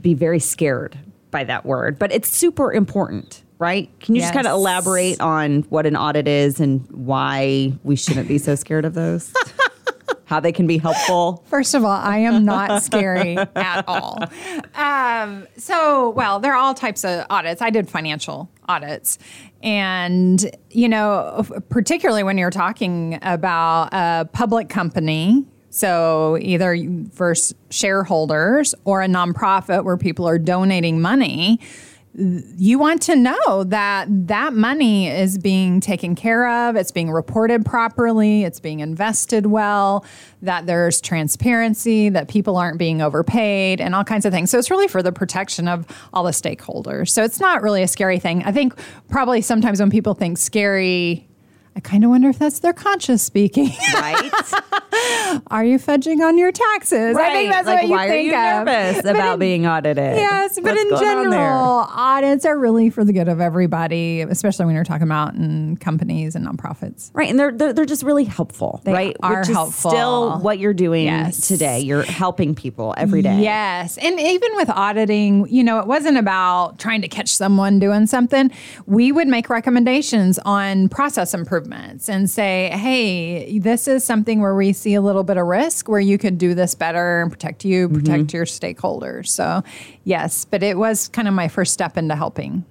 be 0.00 0.14
very 0.14 0.38
scared 0.38 0.98
by 1.30 1.44
that 1.44 1.64
word, 1.64 1.98
but 1.98 2.12
it's 2.12 2.28
super 2.28 2.72
important, 2.72 3.42
right? 3.58 3.88
Can 4.00 4.14
you 4.14 4.20
yes. 4.20 4.28
just 4.28 4.34
kind 4.34 4.46
of 4.46 4.52
elaborate 4.52 5.20
on 5.20 5.62
what 5.62 5.86
an 5.86 5.96
audit 5.96 6.28
is 6.28 6.60
and 6.60 6.86
why 6.90 7.72
we 7.82 7.96
shouldn't 7.96 8.28
be 8.28 8.38
so 8.38 8.54
scared 8.54 8.84
of 8.84 8.94
those? 8.94 9.32
how 10.24 10.40
they 10.40 10.52
can 10.52 10.66
be 10.66 10.78
helpful? 10.78 11.44
First 11.48 11.74
of 11.74 11.84
all, 11.84 11.90
I 11.90 12.18
am 12.18 12.44
not 12.44 12.82
scary 12.82 13.36
at 13.36 13.84
all. 13.86 14.18
Um, 14.74 15.46
so, 15.56 16.10
well, 16.10 16.40
there 16.40 16.52
are 16.52 16.58
all 16.58 16.74
types 16.74 17.04
of 17.04 17.26
audits. 17.30 17.62
I 17.62 17.70
did 17.70 17.88
financial 17.88 18.50
audits. 18.68 19.18
And, 19.62 20.44
you 20.70 20.88
know, 20.88 21.44
particularly 21.68 22.22
when 22.22 22.38
you're 22.38 22.50
talking 22.50 23.18
about 23.22 23.88
a 23.92 24.28
public 24.32 24.68
company, 24.68 25.44
so 25.70 26.38
either 26.40 26.76
for 27.12 27.34
shareholders 27.70 28.74
or 28.84 29.02
a 29.02 29.08
nonprofit 29.08 29.84
where 29.84 29.96
people 29.96 30.28
are 30.28 30.38
donating 30.38 31.00
money, 31.00 31.58
you 32.16 32.78
want 32.78 33.02
to 33.02 33.16
know 33.16 33.64
that 33.64 34.06
that 34.28 34.52
money 34.52 35.08
is 35.08 35.36
being 35.36 35.80
taken 35.80 36.14
care 36.14 36.48
of, 36.48 36.76
it's 36.76 36.92
being 36.92 37.10
reported 37.10 37.64
properly, 37.64 38.44
it's 38.44 38.60
being 38.60 38.80
invested 38.80 39.46
well, 39.46 40.04
that 40.40 40.66
there's 40.66 41.00
transparency, 41.00 42.08
that 42.10 42.28
people 42.28 42.56
aren't 42.56 42.78
being 42.78 43.02
overpaid, 43.02 43.80
and 43.80 43.94
all 43.94 44.04
kinds 44.04 44.24
of 44.24 44.32
things. 44.32 44.50
So 44.50 44.58
it's 44.58 44.70
really 44.70 44.86
for 44.86 45.02
the 45.02 45.10
protection 45.10 45.66
of 45.66 45.86
all 46.12 46.22
the 46.22 46.30
stakeholders. 46.30 47.08
So 47.08 47.24
it's 47.24 47.40
not 47.40 47.62
really 47.62 47.82
a 47.82 47.88
scary 47.88 48.20
thing. 48.20 48.44
I 48.44 48.52
think 48.52 48.74
probably 49.08 49.40
sometimes 49.40 49.80
when 49.80 49.90
people 49.90 50.14
think 50.14 50.38
scary, 50.38 51.26
I 51.76 51.80
kind 51.80 52.04
of 52.04 52.10
wonder 52.10 52.28
if 52.28 52.38
that's 52.38 52.60
their 52.60 52.72
conscious 52.72 53.20
speaking. 53.22 53.70
Right? 53.94 54.30
are 55.48 55.64
you 55.64 55.78
fudging 55.78 56.20
on 56.20 56.38
your 56.38 56.52
taxes? 56.52 57.16
Right. 57.16 57.30
I 57.30 57.34
think 57.34 57.50
that's 57.50 57.66
like, 57.66 57.76
what 57.82 57.84
you 57.84 57.90
why 57.90 58.08
think 58.08 58.32
are 58.32 58.38
you 58.46 58.60
of. 58.60 58.66
nervous 58.66 59.04
about 59.04 59.32
in- 59.34 59.38
being 59.40 59.66
audited? 59.66 60.16
Yes, 60.16 60.54
but 60.54 60.64
What's 60.64 60.82
in 60.82 60.88
going 60.90 61.04
on 61.04 61.30
there? 61.30 61.40
general, 61.40 61.86
audits 61.90 62.44
are 62.44 62.56
really 62.56 62.90
for 62.90 63.04
the 63.04 63.12
good 63.12 63.26
of 63.26 63.40
everybody, 63.40 64.20
especially 64.20 64.66
when 64.66 64.76
you're 64.76 64.84
talking 64.84 65.02
about 65.08 65.34
in 65.34 65.76
companies 65.78 66.36
and 66.36 66.46
nonprofits. 66.46 67.10
Right, 67.12 67.28
and 67.28 67.38
they're, 67.40 67.50
they're 67.50 67.72
they're 67.72 67.84
just 67.84 68.04
really 68.04 68.24
helpful, 68.24 68.80
They 68.84 68.92
right? 68.92 69.16
are 69.24 69.40
Which 69.40 69.48
helpful. 69.48 69.90
Still, 69.90 70.38
what 70.38 70.60
you're 70.60 70.74
doing 70.74 71.06
Yes. 71.06 71.48
today, 71.48 71.80
you're 71.80 72.02
helping 72.04 72.54
people 72.54 72.94
every 72.96 73.20
day. 73.22 73.40
Yes. 73.42 73.98
And 73.98 74.20
even 74.20 74.54
with 74.54 74.70
auditing, 74.70 75.48
you 75.48 75.64
know, 75.64 75.80
it 75.80 75.88
wasn't 75.88 76.18
about 76.18 76.78
trying 76.78 77.02
to 77.02 77.08
catch 77.08 77.34
someone 77.34 77.80
doing 77.80 78.06
something. 78.06 78.52
We 78.86 79.10
would 79.10 79.26
make 79.26 79.50
recommendations 79.50 80.38
on 80.44 80.88
process 80.88 81.34
improvements 81.64 82.08
and 82.08 82.28
say, 82.28 82.70
hey, 82.74 83.58
this 83.58 83.88
is 83.88 84.04
something 84.04 84.40
where 84.40 84.54
we 84.54 84.72
see 84.72 84.94
a 84.94 85.00
little 85.00 85.24
bit 85.24 85.36
of 85.36 85.46
risk 85.46 85.88
where 85.88 86.00
you 86.00 86.18
could 86.18 86.38
do 86.38 86.54
this 86.54 86.74
better 86.74 87.22
and 87.22 87.30
protect 87.30 87.64
you, 87.64 87.88
mm-hmm. 87.88 87.98
protect 87.98 88.32
your 88.32 88.44
stakeholders. 88.44 89.28
So, 89.28 89.62
yes, 90.04 90.44
but 90.44 90.62
it 90.62 90.78
was 90.78 91.08
kind 91.08 91.28
of 91.28 91.34
my 91.34 91.48
first 91.48 91.72
step 91.72 91.96
into 91.96 92.16
helping. 92.16 92.64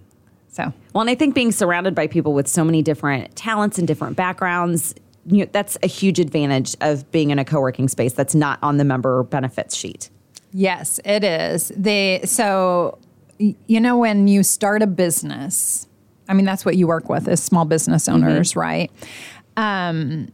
So, 0.50 0.72
Well, 0.94 1.02
and 1.02 1.10
I 1.10 1.16
think 1.16 1.34
being 1.34 1.52
surrounded 1.52 1.96
by 1.96 2.08
people 2.08 2.34
with 2.34 2.48
so 2.48 2.64
many 2.64 2.82
different 2.82 3.36
talents 3.36 3.80
and 3.80 3.88
different 3.88 4.16
backgrounds, 4.16 4.94
you 5.26 5.40
know, 5.40 5.50
that's 5.52 5.78
a 5.82 5.88
huge 5.88 6.20
advantage 6.20 6.76
of 6.82 7.10
being 7.12 7.32
in 7.32 7.40
a 7.40 7.46
co-working 7.46 7.88
space 7.88 8.14
that's 8.14 8.36
not 8.36 8.60
on 8.62 8.78
the 8.78 8.84
member 8.84 9.24
benefits 9.24 9.76
sheet. 9.76 10.10
Yes, 10.52 11.00
it 11.04 11.24
is. 11.24 11.72
The 11.76 12.22
so 12.26 13.00
you 13.40 13.80
know 13.80 13.98
when 13.98 14.28
you 14.28 14.44
start 14.44 14.84
a 14.84 14.88
business, 14.88 15.88
I 16.28 16.34
mean 16.34 16.46
that's 16.46 16.66
what 16.66 16.78
you 16.78 16.88
work 16.88 17.10
with 17.10 17.28
is 17.28 17.42
small 17.42 17.66
business 17.66 18.08
owners, 18.08 18.56
right? 18.56 18.92
Um, 19.58 20.30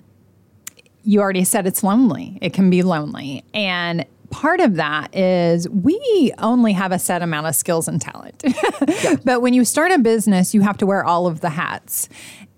you 1.04 1.22
already 1.22 1.44
said 1.44 1.66
it's 1.66 1.84
lonely. 1.84 2.38
It 2.42 2.54
can 2.54 2.70
be 2.70 2.84
lonely, 2.84 3.44
and 3.54 4.06
part 4.30 4.60
of 4.60 4.76
that 4.76 5.16
is 5.16 5.68
we 5.70 6.32
only 6.38 6.74
have 6.74 6.92
a 6.92 7.00
set 7.00 7.22
amount 7.22 7.48
of 7.48 7.56
skills 7.56 7.88
and 7.88 8.02
talent. 8.02 8.44
but 9.24 9.42
when 9.42 9.54
you 9.54 9.66
start 9.66 9.92
a 9.92 10.00
business, 10.00 10.54
you 10.54 10.62
have 10.62 10.78
to 10.78 10.86
wear 10.86 11.04
all 11.04 11.28
of 11.28 11.42
the 11.42 11.50
hats. 11.50 12.10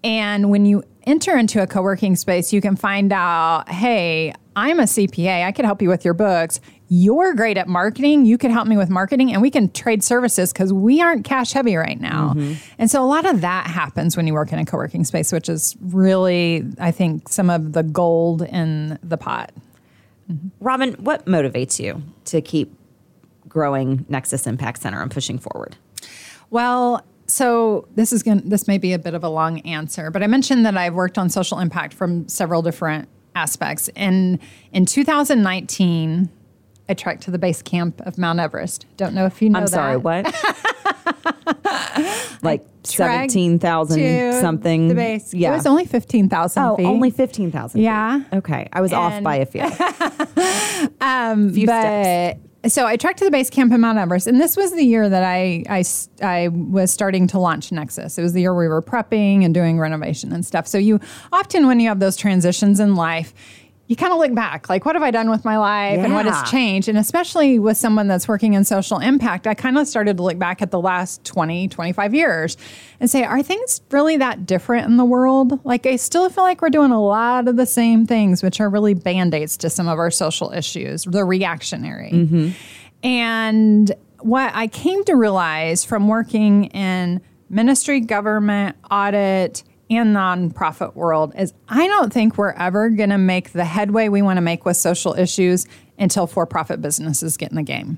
And 0.03 0.49
when 0.49 0.65
you 0.65 0.83
enter 1.03 1.37
into 1.37 1.61
a 1.61 1.67
co 1.67 1.81
working 1.81 2.15
space, 2.15 2.51
you 2.51 2.61
can 2.61 2.75
find 2.75 3.11
out 3.13 3.69
hey, 3.69 4.33
I'm 4.55 4.79
a 4.79 4.83
CPA. 4.83 5.45
I 5.45 5.51
could 5.51 5.65
help 5.65 5.81
you 5.81 5.89
with 5.89 6.03
your 6.03 6.13
books. 6.13 6.59
You're 6.93 7.33
great 7.35 7.55
at 7.55 7.69
marketing. 7.69 8.25
You 8.25 8.37
could 8.37 8.51
help 8.51 8.67
me 8.67 8.75
with 8.75 8.89
marketing, 8.89 9.31
and 9.31 9.41
we 9.41 9.49
can 9.49 9.71
trade 9.71 10.03
services 10.03 10.51
because 10.51 10.73
we 10.73 10.99
aren't 10.99 11.23
cash 11.23 11.53
heavy 11.53 11.77
right 11.77 11.97
now. 11.97 12.33
Mm-hmm. 12.35 12.55
And 12.77 12.91
so 12.91 13.01
a 13.01 13.07
lot 13.07 13.25
of 13.25 13.39
that 13.39 13.67
happens 13.67 14.17
when 14.17 14.27
you 14.27 14.33
work 14.33 14.51
in 14.51 14.59
a 14.59 14.65
co 14.65 14.75
working 14.75 15.05
space, 15.05 15.31
which 15.31 15.47
is 15.47 15.77
really, 15.79 16.67
I 16.79 16.91
think, 16.91 17.29
some 17.29 17.49
of 17.49 17.71
the 17.71 17.81
gold 17.81 18.41
in 18.41 18.99
the 19.01 19.15
pot. 19.15 19.53
Mm-hmm. 20.29 20.49
Robin, 20.59 20.93
what 20.95 21.25
motivates 21.27 21.79
you 21.79 22.03
to 22.25 22.41
keep 22.41 22.77
growing 23.47 24.05
Nexus 24.09 24.45
Impact 24.45 24.81
Center 24.81 25.01
and 25.01 25.09
pushing 25.09 25.39
forward? 25.39 25.77
Well, 26.49 27.05
so 27.25 27.87
this 27.95 28.11
is 28.11 28.21
going 28.21 28.49
this 28.49 28.67
may 28.67 28.77
be 28.77 28.91
a 28.91 28.99
bit 28.99 29.13
of 29.13 29.23
a 29.23 29.29
long 29.29 29.61
answer, 29.61 30.11
but 30.11 30.23
I 30.23 30.27
mentioned 30.27 30.65
that 30.65 30.75
I've 30.75 30.95
worked 30.95 31.17
on 31.17 31.29
social 31.29 31.59
impact 31.59 31.93
from 31.93 32.27
several 32.27 32.61
different 32.61 33.07
aspects. 33.33 33.89
And 33.95 34.39
in 34.73 34.85
2019, 34.85 36.29
I 36.91 36.93
trekked 36.93 37.23
to 37.23 37.31
the 37.31 37.39
base 37.39 37.61
camp 37.61 38.01
of 38.01 38.17
Mount 38.17 38.39
Everest. 38.39 38.85
Don't 38.97 39.13
know 39.13 39.25
if 39.25 39.41
you 39.41 39.49
know 39.49 39.59
I'm 39.59 39.65
that. 39.65 39.71
sorry, 39.71 39.95
what? 39.95 40.25
like 42.43 42.65
seventeen 42.83 43.59
thousand 43.59 44.41
something. 44.41 44.89
The 44.89 44.95
base. 44.95 45.33
Yeah. 45.33 45.53
It 45.53 45.55
was 45.55 45.65
only 45.65 45.85
15,000 45.85 46.61
oh, 46.61 46.75
feet. 46.75 46.85
only 46.85 47.09
fifteen 47.09 47.49
thousand. 47.49 47.79
Yeah. 47.79 48.23
Okay, 48.33 48.67
I 48.73 48.81
was 48.81 48.91
off 48.91 49.23
by 49.23 49.37
a 49.37 49.45
few. 49.45 49.61
um, 51.01 51.53
few 51.53 51.65
but 51.65 52.39
so 52.67 52.85
I 52.85 52.97
trekked 52.97 53.19
to 53.19 53.25
the 53.25 53.31
base 53.31 53.49
camp 53.49 53.71
in 53.71 53.79
Mount 53.79 53.97
Everest, 53.97 54.27
and 54.27 54.39
this 54.39 54.57
was 54.57 54.73
the 54.73 54.83
year 54.83 55.09
that 55.09 55.23
I, 55.23 55.63
I, 55.67 55.83
I 56.21 56.49
was 56.49 56.91
starting 56.91 57.25
to 57.27 57.39
launch 57.39 57.71
Nexus. 57.71 58.17
It 58.17 58.21
was 58.21 58.33
the 58.33 58.41
year 58.41 58.53
we 58.53 58.67
were 58.67 58.81
prepping 58.81 59.43
and 59.43 59.53
doing 59.53 59.79
renovation 59.79 60.31
and 60.31 60.45
stuff. 60.45 60.67
So 60.67 60.77
you 60.77 60.99
often, 61.31 61.65
when 61.65 61.79
you 61.79 61.87
have 61.87 61.99
those 61.99 62.15
transitions 62.15 62.79
in 62.79 62.95
life, 62.95 63.33
you 63.91 63.97
kind 63.97 64.13
of 64.13 64.19
look 64.19 64.33
back, 64.33 64.69
like 64.69 64.85
what 64.85 64.95
have 64.95 65.03
I 65.03 65.11
done 65.11 65.29
with 65.29 65.43
my 65.43 65.57
life 65.57 65.99
and 65.99 66.13
what 66.13 66.25
has 66.25 66.49
changed? 66.49 66.87
And 66.87 66.97
especially 66.97 67.59
with 67.59 67.75
someone 67.75 68.07
that's 68.07 68.25
working 68.25 68.53
in 68.53 68.63
social 68.63 68.99
impact, 68.99 69.47
I 69.47 69.53
kind 69.53 69.77
of 69.77 69.85
started 69.85 70.15
to 70.15 70.23
look 70.23 70.39
back 70.39 70.61
at 70.61 70.71
the 70.71 70.79
last 70.79 71.25
20, 71.25 71.67
25 71.67 72.15
years 72.15 72.55
and 73.01 73.09
say, 73.09 73.25
are 73.25 73.43
things 73.43 73.81
really 73.91 74.15
that 74.15 74.45
different 74.45 74.87
in 74.87 74.95
the 74.95 75.03
world? 75.03 75.59
Like, 75.65 75.85
I 75.85 75.97
still 75.97 76.29
feel 76.29 76.45
like 76.45 76.61
we're 76.61 76.69
doing 76.69 76.91
a 76.91 77.03
lot 77.03 77.49
of 77.49 77.57
the 77.57 77.65
same 77.65 78.07
things, 78.07 78.41
which 78.41 78.61
are 78.61 78.69
really 78.69 78.93
band 78.93 79.33
aids 79.33 79.57
to 79.57 79.69
some 79.69 79.89
of 79.89 79.99
our 79.99 80.09
social 80.09 80.53
issues, 80.53 81.03
the 81.03 81.25
reactionary. 81.25 82.11
Mm-hmm. 82.11 82.51
And 83.05 83.91
what 84.21 84.53
I 84.55 84.67
came 84.67 85.03
to 85.03 85.15
realize 85.15 85.83
from 85.83 86.07
working 86.07 86.67
in 86.67 87.19
ministry, 87.49 87.99
government, 87.99 88.77
audit, 88.89 89.63
and 89.91 90.15
nonprofit 90.15 90.95
world 90.95 91.33
is 91.37 91.53
I 91.67 91.87
don't 91.87 92.13
think 92.13 92.37
we're 92.37 92.53
ever 92.53 92.89
going 92.89 93.09
to 93.09 93.17
make 93.17 93.51
the 93.51 93.65
headway 93.65 94.07
we 94.07 94.21
want 94.21 94.37
to 94.37 94.41
make 94.41 94.65
with 94.65 94.77
social 94.77 95.13
issues 95.13 95.65
until 95.99 96.27
for 96.27 96.45
profit 96.45 96.81
businesses 96.81 97.37
get 97.37 97.49
in 97.51 97.57
the 97.57 97.63
game. 97.63 97.97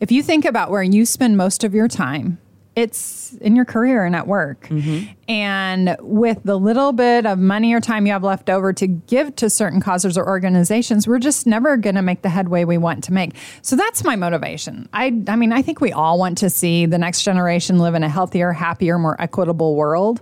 If 0.00 0.10
you 0.10 0.22
think 0.22 0.44
about 0.44 0.70
where 0.70 0.82
you 0.82 1.06
spend 1.06 1.36
most 1.36 1.62
of 1.62 1.74
your 1.74 1.86
time, 1.86 2.38
it's 2.74 3.32
in 3.40 3.56
your 3.56 3.64
career 3.64 4.04
and 4.04 4.14
at 4.14 4.26
work. 4.26 4.68
Mm-hmm. 4.68 5.12
And 5.28 5.96
with 6.00 6.40
the 6.44 6.56
little 6.56 6.92
bit 6.92 7.26
of 7.26 7.38
money 7.38 7.72
or 7.74 7.80
time 7.80 8.06
you 8.06 8.12
have 8.12 8.22
left 8.22 8.48
over 8.48 8.72
to 8.72 8.86
give 8.86 9.34
to 9.36 9.50
certain 9.50 9.80
causes 9.80 10.16
or 10.16 10.26
organizations, 10.26 11.08
we're 11.08 11.18
just 11.18 11.46
never 11.46 11.76
going 11.76 11.96
to 11.96 12.02
make 12.02 12.22
the 12.22 12.28
headway 12.28 12.64
we 12.64 12.78
want 12.78 13.02
to 13.04 13.12
make. 13.12 13.32
So 13.62 13.74
that's 13.74 14.04
my 14.04 14.14
motivation. 14.14 14.88
I, 14.92 15.22
I 15.26 15.34
mean, 15.34 15.52
I 15.52 15.62
think 15.62 15.80
we 15.80 15.92
all 15.92 16.18
want 16.18 16.38
to 16.38 16.50
see 16.50 16.86
the 16.86 16.98
next 16.98 17.22
generation 17.24 17.78
live 17.78 17.94
in 17.94 18.04
a 18.04 18.08
healthier, 18.08 18.52
happier, 18.52 18.98
more 18.98 19.20
equitable 19.20 19.74
world. 19.74 20.20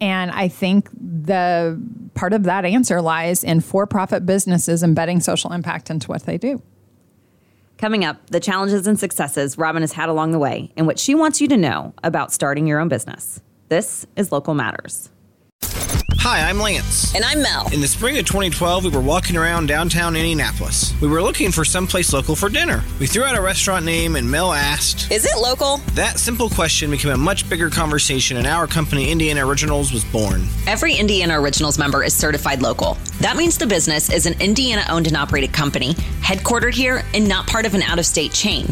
And 0.00 0.30
I 0.30 0.48
think 0.48 0.88
the 0.92 1.80
part 2.14 2.32
of 2.32 2.44
that 2.44 2.64
answer 2.64 3.02
lies 3.02 3.44
in 3.44 3.60
for 3.60 3.86
profit 3.86 4.24
businesses 4.24 4.82
embedding 4.82 5.20
social 5.20 5.52
impact 5.52 5.90
into 5.90 6.08
what 6.08 6.24
they 6.24 6.38
do. 6.38 6.62
Coming 7.76 8.04
up, 8.04 8.26
the 8.28 8.40
challenges 8.40 8.86
and 8.86 8.98
successes 8.98 9.56
Robin 9.56 9.82
has 9.82 9.92
had 9.92 10.08
along 10.08 10.32
the 10.32 10.38
way 10.38 10.72
and 10.76 10.86
what 10.86 10.98
she 10.98 11.14
wants 11.14 11.40
you 11.40 11.48
to 11.48 11.56
know 11.56 11.94
about 12.04 12.32
starting 12.32 12.66
your 12.66 12.78
own 12.78 12.88
business. 12.88 13.40
This 13.68 14.06
is 14.16 14.32
Local 14.32 14.54
Matters. 14.54 15.10
Hi, 16.30 16.48
I'm 16.48 16.60
Lance. 16.60 17.12
And 17.12 17.24
I'm 17.24 17.42
Mel. 17.42 17.68
In 17.72 17.80
the 17.80 17.88
spring 17.88 18.16
of 18.16 18.24
2012, 18.24 18.84
we 18.84 18.90
were 18.90 19.00
walking 19.00 19.36
around 19.36 19.66
downtown 19.66 20.14
Indianapolis. 20.14 20.94
We 21.00 21.08
were 21.08 21.20
looking 21.20 21.50
for 21.50 21.64
someplace 21.64 22.12
local 22.12 22.36
for 22.36 22.48
dinner. 22.48 22.84
We 23.00 23.08
threw 23.08 23.24
out 23.24 23.36
a 23.36 23.40
restaurant 23.40 23.84
name, 23.84 24.14
and 24.14 24.30
Mel 24.30 24.52
asked. 24.52 25.10
Is 25.10 25.24
it 25.26 25.36
local? 25.36 25.78
That 25.94 26.20
simple 26.20 26.48
question 26.48 26.92
became 26.92 27.10
a 27.10 27.16
much 27.16 27.50
bigger 27.50 27.68
conversation, 27.68 28.36
and 28.36 28.46
our 28.46 28.68
company, 28.68 29.10
Indiana 29.10 29.44
Originals, 29.44 29.92
was 29.92 30.04
born. 30.04 30.46
Every 30.68 30.94
Indiana 30.94 31.40
Originals 31.40 31.80
member 31.80 32.04
is 32.04 32.14
certified 32.14 32.62
local. 32.62 32.96
That 33.18 33.36
means 33.36 33.58
the 33.58 33.66
business 33.66 34.08
is 34.08 34.26
an 34.26 34.40
Indiana 34.40 34.84
owned 34.88 35.08
and 35.08 35.16
operated 35.16 35.52
company, 35.52 35.94
headquartered 36.22 36.74
here, 36.74 37.02
and 37.12 37.28
not 37.28 37.48
part 37.48 37.66
of 37.66 37.74
an 37.74 37.82
out 37.82 37.98
of 37.98 38.06
state 38.06 38.32
chain. 38.32 38.66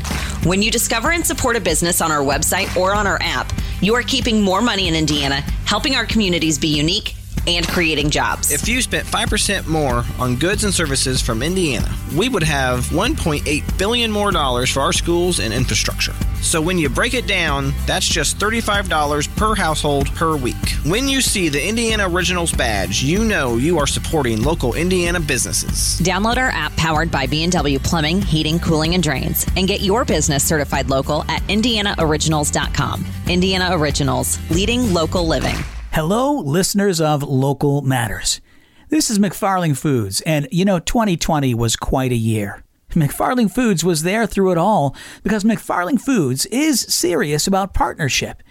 When 0.45 0.63
you 0.63 0.71
discover 0.71 1.11
and 1.11 1.27
support 1.27 1.57
a 1.57 1.61
business 1.61 2.01
on 2.01 2.13
our 2.13 2.23
website 2.23 2.77
or 2.77 2.95
on 2.95 3.09
our 3.09 3.19
app, 3.21 3.53
you 3.81 3.97
are 3.97 4.03
keeping 4.03 4.43
more 4.43 4.63
money 4.63 4.87
in 4.87 4.95
Indiana, 4.95 5.41
helping 5.67 5.97
our 5.97 6.07
communities 6.07 6.57
be 6.57 6.69
unique 6.69 7.17
and 7.57 7.67
creating 7.67 8.11
jobs. 8.11 8.53
If 8.53 8.69
you 8.69 8.83
spent 8.83 9.07
5% 9.07 9.67
more 9.67 10.05
on 10.19 10.37
goods 10.37 10.65
and 10.65 10.75
services 10.75 11.23
from 11.23 11.43
Indiana, 11.43 11.91
we 12.17 12.29
would 12.29 12.43
have 12.43 12.87
1.8 12.87 13.79
billion 13.79 14.11
more 14.11 14.31
dollars 14.31 14.71
for 14.71 14.81
our 14.81 14.93
schools 14.93 15.41
and 15.41 15.53
infrastructure. 15.55 16.13
So 16.41 16.61
when 16.61 16.79
you 16.79 16.89
break 16.89 17.15
it 17.15 17.27
down, 17.27 17.73
that's 17.87 18.07
just 18.07 18.39
$35 18.39 19.37
per 19.37 19.55
household 19.55 20.15
per 20.15 20.37
week. 20.37 20.57
When 20.85 21.09
you 21.09 21.21
see 21.21 21.49
the 21.49 21.67
Indiana 21.67 22.09
Originals 22.09 22.53
badge, 22.53 23.03
you 23.03 23.25
know 23.25 23.57
you 23.57 23.79
are 23.79 23.87
supporting 23.87 24.43
local 24.43 24.75
Indiana 24.75 25.21
businesses. 25.21 26.01
Download 26.05 26.37
our 26.37 26.51
app 26.51 26.75
powered 26.77 27.11
by 27.11 27.27
B&W 27.27 27.79
Plumbing, 27.81 28.23
Heating, 28.23 28.59
Cooling 28.61 28.95
and 28.95 29.03
Drains 29.03 29.47
and 29.57 29.67
get 29.67 29.81
your 29.81 30.05
business 30.05 30.45
certified 30.45 30.89
local 30.89 31.25
at 31.29 31.43
indianaoriginals.com. 31.43 33.05
Indiana 33.29 33.69
Originals, 33.73 34.39
leading 34.51 34.93
local 34.95 35.27
living. 35.27 35.57
Hello, 35.99 36.33
listeners 36.35 37.01
of 37.01 37.25
Local 37.25 37.83
Matters. 37.83 38.41
This 38.89 39.11
is 39.11 39.19
McFarling 39.19 39.77
Foods, 39.77 40.21
and 40.21 40.47
you 40.53 40.65
know, 40.65 40.79
2020 40.79 41.55
was 41.55 41.75
quite 41.75 42.13
a 42.13 42.15
year. 42.15 42.63
McFarling 42.91 43.51
Foods 43.51 43.83
was 43.83 44.05
there 44.05 44.25
through 44.25 44.53
it 44.53 44.59
all 44.59 44.95
because 45.25 45.43
McFarling 45.43 46.01
Foods 46.01 46.47
is 46.53 46.81
serious 46.81 47.49
about 47.49 47.75
partnership. 47.75 48.45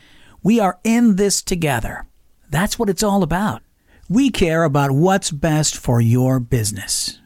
We 0.43 0.59
are 0.59 0.81
in 0.83 1.15
this 1.15 1.41
together. 1.41 2.05
That's 2.49 2.77
what 2.77 2.89
it's 2.89 3.01
all 3.01 3.23
about. 3.23 3.61
We 4.09 4.29
care 4.29 4.65
about 4.65 4.91
what's 4.91 5.31
best 5.31 5.77
for 5.77 6.01
your 6.01 6.41
business. 6.41 7.21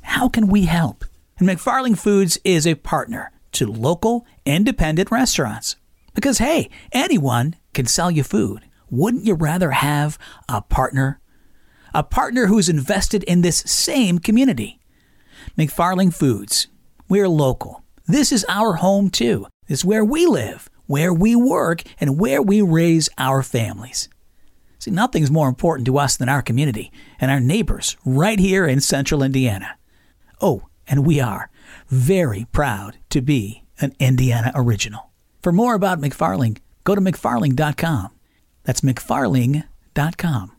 How 0.00 0.30
can 0.30 0.46
we 0.46 0.62
help? 0.62 1.04
And 1.38 1.46
McFarling 1.46 1.98
Foods 1.98 2.38
is 2.44 2.66
a 2.66 2.76
partner 2.76 3.30
to 3.52 3.66
local, 3.66 4.26
independent 4.46 5.10
restaurants. 5.10 5.76
Because, 6.14 6.38
hey, 6.38 6.70
anyone 6.92 7.56
can 7.74 7.84
sell 7.84 8.10
you 8.10 8.22
food. 8.22 8.65
Wouldn't 8.90 9.24
you 9.24 9.34
rather 9.34 9.72
have 9.72 10.18
a 10.48 10.62
partner? 10.62 11.20
A 11.94 12.02
partner 12.02 12.46
who's 12.46 12.68
invested 12.68 13.24
in 13.24 13.42
this 13.42 13.58
same 13.58 14.18
community. 14.18 14.80
McFarling 15.58 16.12
Foods. 16.14 16.68
We're 17.08 17.28
local. 17.28 17.82
This 18.06 18.32
is 18.32 18.46
our 18.48 18.74
home 18.74 19.10
too. 19.10 19.46
It's 19.68 19.84
where 19.84 20.04
we 20.04 20.26
live, 20.26 20.68
where 20.86 21.12
we 21.12 21.34
work, 21.34 21.82
and 21.98 22.18
where 22.18 22.42
we 22.42 22.62
raise 22.62 23.08
our 23.18 23.42
families. 23.42 24.08
See, 24.78 24.90
nothing's 24.90 25.30
more 25.30 25.48
important 25.48 25.86
to 25.86 25.98
us 25.98 26.16
than 26.16 26.28
our 26.28 26.42
community 26.42 26.92
and 27.18 27.30
our 27.30 27.40
neighbors 27.40 27.96
right 28.04 28.38
here 28.38 28.66
in 28.66 28.80
central 28.80 29.22
Indiana. 29.22 29.76
Oh, 30.40 30.66
and 30.86 31.04
we 31.04 31.18
are 31.20 31.50
very 31.88 32.46
proud 32.52 32.98
to 33.10 33.20
be 33.20 33.64
an 33.80 33.94
Indiana 33.98 34.52
original. 34.54 35.10
For 35.42 35.50
more 35.52 35.74
about 35.74 36.00
McFarling, 36.00 36.58
go 36.84 36.94
to 36.94 37.00
McFarling.com. 37.00 38.10
That's 38.66 38.82
McFarling.com. 38.82 40.52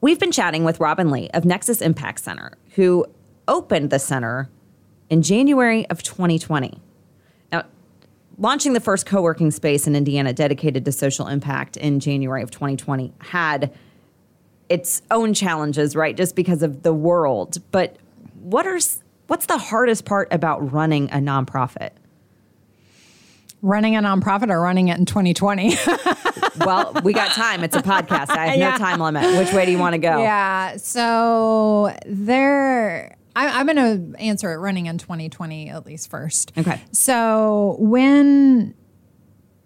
We've 0.00 0.20
been 0.20 0.32
chatting 0.32 0.64
with 0.64 0.78
Robin 0.78 1.10
Lee 1.10 1.28
of 1.34 1.44
Nexus 1.44 1.82
Impact 1.82 2.20
Center, 2.20 2.52
who 2.76 3.04
opened 3.48 3.90
the 3.90 3.98
center 3.98 4.48
in 5.10 5.22
January 5.22 5.88
of 5.90 6.02
2020. 6.04 6.80
Now, 7.50 7.64
launching 8.38 8.72
the 8.72 8.80
first 8.80 9.06
co 9.06 9.20
working 9.20 9.50
space 9.50 9.88
in 9.88 9.96
Indiana 9.96 10.32
dedicated 10.32 10.84
to 10.84 10.92
social 10.92 11.26
impact 11.26 11.76
in 11.76 11.98
January 11.98 12.42
of 12.42 12.52
2020 12.52 13.12
had 13.18 13.72
its 14.68 15.02
own 15.10 15.34
challenges, 15.34 15.96
right? 15.96 16.16
Just 16.16 16.36
because 16.36 16.62
of 16.62 16.82
the 16.82 16.94
world. 16.94 17.58
But 17.72 17.96
what 18.40 18.66
are 18.66 18.78
what's 19.26 19.46
the 19.46 19.58
hardest 19.58 20.04
part 20.04 20.28
about 20.32 20.72
running 20.72 21.10
a 21.10 21.16
nonprofit? 21.16 21.90
Running 23.66 23.96
a 23.96 24.00
nonprofit 24.00 24.48
or 24.48 24.60
running 24.60 24.86
it 24.88 24.96
in 24.96 25.06
2020? 25.06 25.76
well, 26.64 26.92
we 27.02 27.12
got 27.12 27.32
time. 27.32 27.64
It's 27.64 27.74
a 27.74 27.82
podcast. 27.82 28.30
I 28.30 28.46
have 28.46 28.58
yeah. 28.58 28.70
no 28.70 28.78
time 28.78 29.00
limit. 29.00 29.36
Which 29.36 29.52
way 29.52 29.66
do 29.66 29.72
you 29.72 29.78
want 29.78 29.94
to 29.94 29.98
go? 29.98 30.22
Yeah. 30.22 30.76
So 30.76 31.92
there, 32.06 33.16
I, 33.34 33.60
am 33.60 33.66
going 33.66 34.14
to 34.14 34.20
answer 34.20 34.52
it 34.52 34.58
running 34.58 34.86
in 34.86 34.98
2020 34.98 35.70
at 35.70 35.84
least 35.84 36.08
first. 36.08 36.52
Okay. 36.56 36.80
So 36.92 37.74
when 37.80 38.72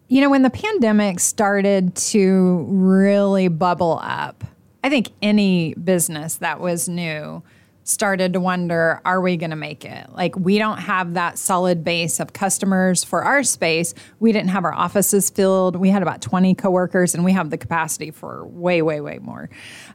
you 0.08 0.22
know 0.22 0.30
when 0.30 0.40
the 0.40 0.50
pandemic 0.50 1.20
started 1.20 1.94
to 1.96 2.64
really 2.70 3.48
bubble 3.48 4.00
up, 4.02 4.44
I 4.82 4.88
think 4.88 5.10
any 5.20 5.74
business 5.74 6.36
that 6.36 6.58
was 6.58 6.88
new 6.88 7.42
started 7.90 8.32
to 8.34 8.40
wonder 8.40 9.00
are 9.04 9.20
we 9.20 9.36
going 9.36 9.50
to 9.50 9.56
make 9.56 9.84
it? 9.84 10.06
Like 10.12 10.36
we 10.36 10.58
don't 10.58 10.78
have 10.78 11.14
that 11.14 11.38
solid 11.38 11.84
base 11.84 12.20
of 12.20 12.32
customers 12.32 13.04
for 13.04 13.22
our 13.22 13.42
space. 13.42 13.94
We 14.20 14.32
didn't 14.32 14.50
have 14.50 14.64
our 14.64 14.74
offices 14.74 15.30
filled. 15.30 15.76
We 15.76 15.90
had 15.90 16.02
about 16.02 16.22
20 16.22 16.54
coworkers 16.54 17.14
and 17.14 17.24
we 17.24 17.32
have 17.32 17.50
the 17.50 17.58
capacity 17.58 18.10
for 18.10 18.46
way 18.46 18.82
way 18.82 19.00
way 19.00 19.18
more. 19.18 19.50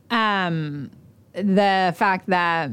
Um, 0.09 0.91
the 1.33 1.93
fact 1.97 2.27
that 2.29 2.71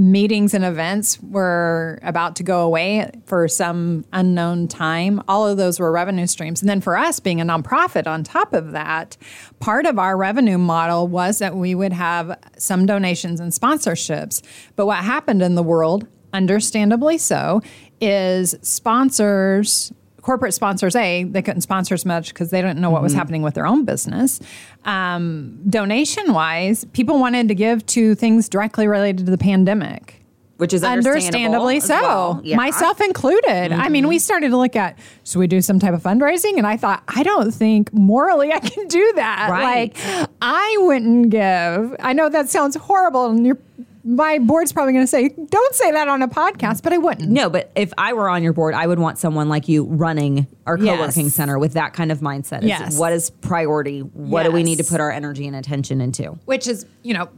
meetings 0.00 0.54
and 0.54 0.64
events 0.64 1.20
were 1.20 1.98
about 2.02 2.34
to 2.36 2.42
go 2.42 2.62
away 2.62 3.10
for 3.26 3.46
some 3.46 4.04
unknown 4.12 4.66
time. 4.66 5.22
All 5.28 5.46
of 5.46 5.58
those 5.58 5.78
were 5.78 5.92
revenue 5.92 6.26
streams. 6.26 6.62
And 6.62 6.68
then 6.68 6.80
for 6.80 6.96
us, 6.96 7.20
being 7.20 7.40
a 7.40 7.44
nonprofit 7.44 8.06
on 8.06 8.24
top 8.24 8.54
of 8.54 8.72
that, 8.72 9.16
part 9.60 9.84
of 9.84 9.98
our 9.98 10.16
revenue 10.16 10.58
model 10.58 11.06
was 11.06 11.38
that 11.38 11.54
we 11.54 11.74
would 11.74 11.92
have 11.92 12.38
some 12.56 12.86
donations 12.86 13.40
and 13.40 13.52
sponsorships. 13.52 14.42
But 14.74 14.86
what 14.86 15.04
happened 15.04 15.42
in 15.42 15.54
the 15.54 15.62
world, 15.62 16.06
understandably 16.32 17.18
so, 17.18 17.60
is 18.00 18.54
sponsors 18.62 19.92
corporate 20.22 20.54
sponsors 20.54 20.94
a 20.96 21.24
they 21.24 21.42
couldn't 21.42 21.62
sponsor 21.62 21.94
as 21.94 22.04
much 22.04 22.28
because 22.28 22.50
they 22.50 22.60
didn't 22.60 22.78
know 22.78 22.90
what 22.90 22.98
mm-hmm. 22.98 23.04
was 23.04 23.14
happening 23.14 23.42
with 23.42 23.54
their 23.54 23.66
own 23.66 23.84
business 23.84 24.40
um, 24.84 25.58
donation 25.68 26.32
wise 26.32 26.84
people 26.86 27.18
wanted 27.18 27.48
to 27.48 27.54
give 27.54 27.84
to 27.86 28.14
things 28.14 28.48
directly 28.48 28.86
related 28.86 29.24
to 29.24 29.30
the 29.30 29.38
pandemic 29.38 30.20
which 30.60 30.74
is 30.74 30.84
understandably 30.84 31.80
so, 31.80 31.94
well. 31.94 32.40
yeah. 32.44 32.54
myself 32.54 33.00
included. 33.00 33.48
Mm-hmm. 33.48 33.80
I 33.80 33.88
mean, 33.88 34.06
we 34.06 34.16
mm-hmm. 34.16 34.20
started 34.20 34.50
to 34.50 34.58
look 34.58 34.76
at 34.76 34.98
should 35.24 35.38
we 35.38 35.46
do 35.46 35.62
some 35.62 35.78
type 35.78 35.94
of 35.94 36.02
fundraising, 36.02 36.58
and 36.58 36.66
I 36.66 36.76
thought 36.76 37.02
I 37.08 37.22
don't 37.22 37.50
think 37.50 37.90
morally 37.94 38.52
I 38.52 38.58
can 38.58 38.86
do 38.86 39.12
that. 39.16 39.48
Right. 39.50 39.96
Like 39.96 40.28
I 40.42 40.76
wouldn't 40.80 41.30
give. 41.30 41.96
I 41.98 42.12
know 42.12 42.28
that 42.28 42.50
sounds 42.50 42.76
horrible, 42.76 43.30
and 43.30 43.46
you're 43.46 43.56
my 44.04 44.38
board's 44.38 44.72
probably 44.72 44.92
going 44.92 45.04
to 45.04 45.08
say, 45.08 45.28
don't 45.28 45.74
say 45.74 45.92
that 45.92 46.08
on 46.08 46.22
a 46.22 46.28
podcast, 46.28 46.82
but 46.82 46.92
I 46.92 46.98
wouldn't. 46.98 47.30
No, 47.30 47.50
but 47.50 47.70
if 47.74 47.92
I 47.98 48.12
were 48.12 48.28
on 48.28 48.42
your 48.42 48.52
board, 48.52 48.74
I 48.74 48.86
would 48.86 48.98
want 48.98 49.18
someone 49.18 49.48
like 49.48 49.68
you 49.68 49.84
running 49.84 50.46
our 50.66 50.78
co 50.78 50.98
working 50.98 51.24
yes. 51.24 51.34
center 51.34 51.58
with 51.58 51.74
that 51.74 51.92
kind 51.92 52.10
of 52.10 52.20
mindset. 52.20 52.62
Yes. 52.62 52.98
What 52.98 53.12
is 53.12 53.30
priority? 53.30 54.00
What 54.00 54.40
yes. 54.40 54.48
do 54.48 54.52
we 54.52 54.62
need 54.62 54.78
to 54.78 54.84
put 54.84 55.00
our 55.00 55.10
energy 55.10 55.46
and 55.46 55.54
attention 55.54 56.00
into? 56.00 56.38
Which 56.46 56.66
is, 56.66 56.86
you 57.02 57.14
know, 57.14 57.28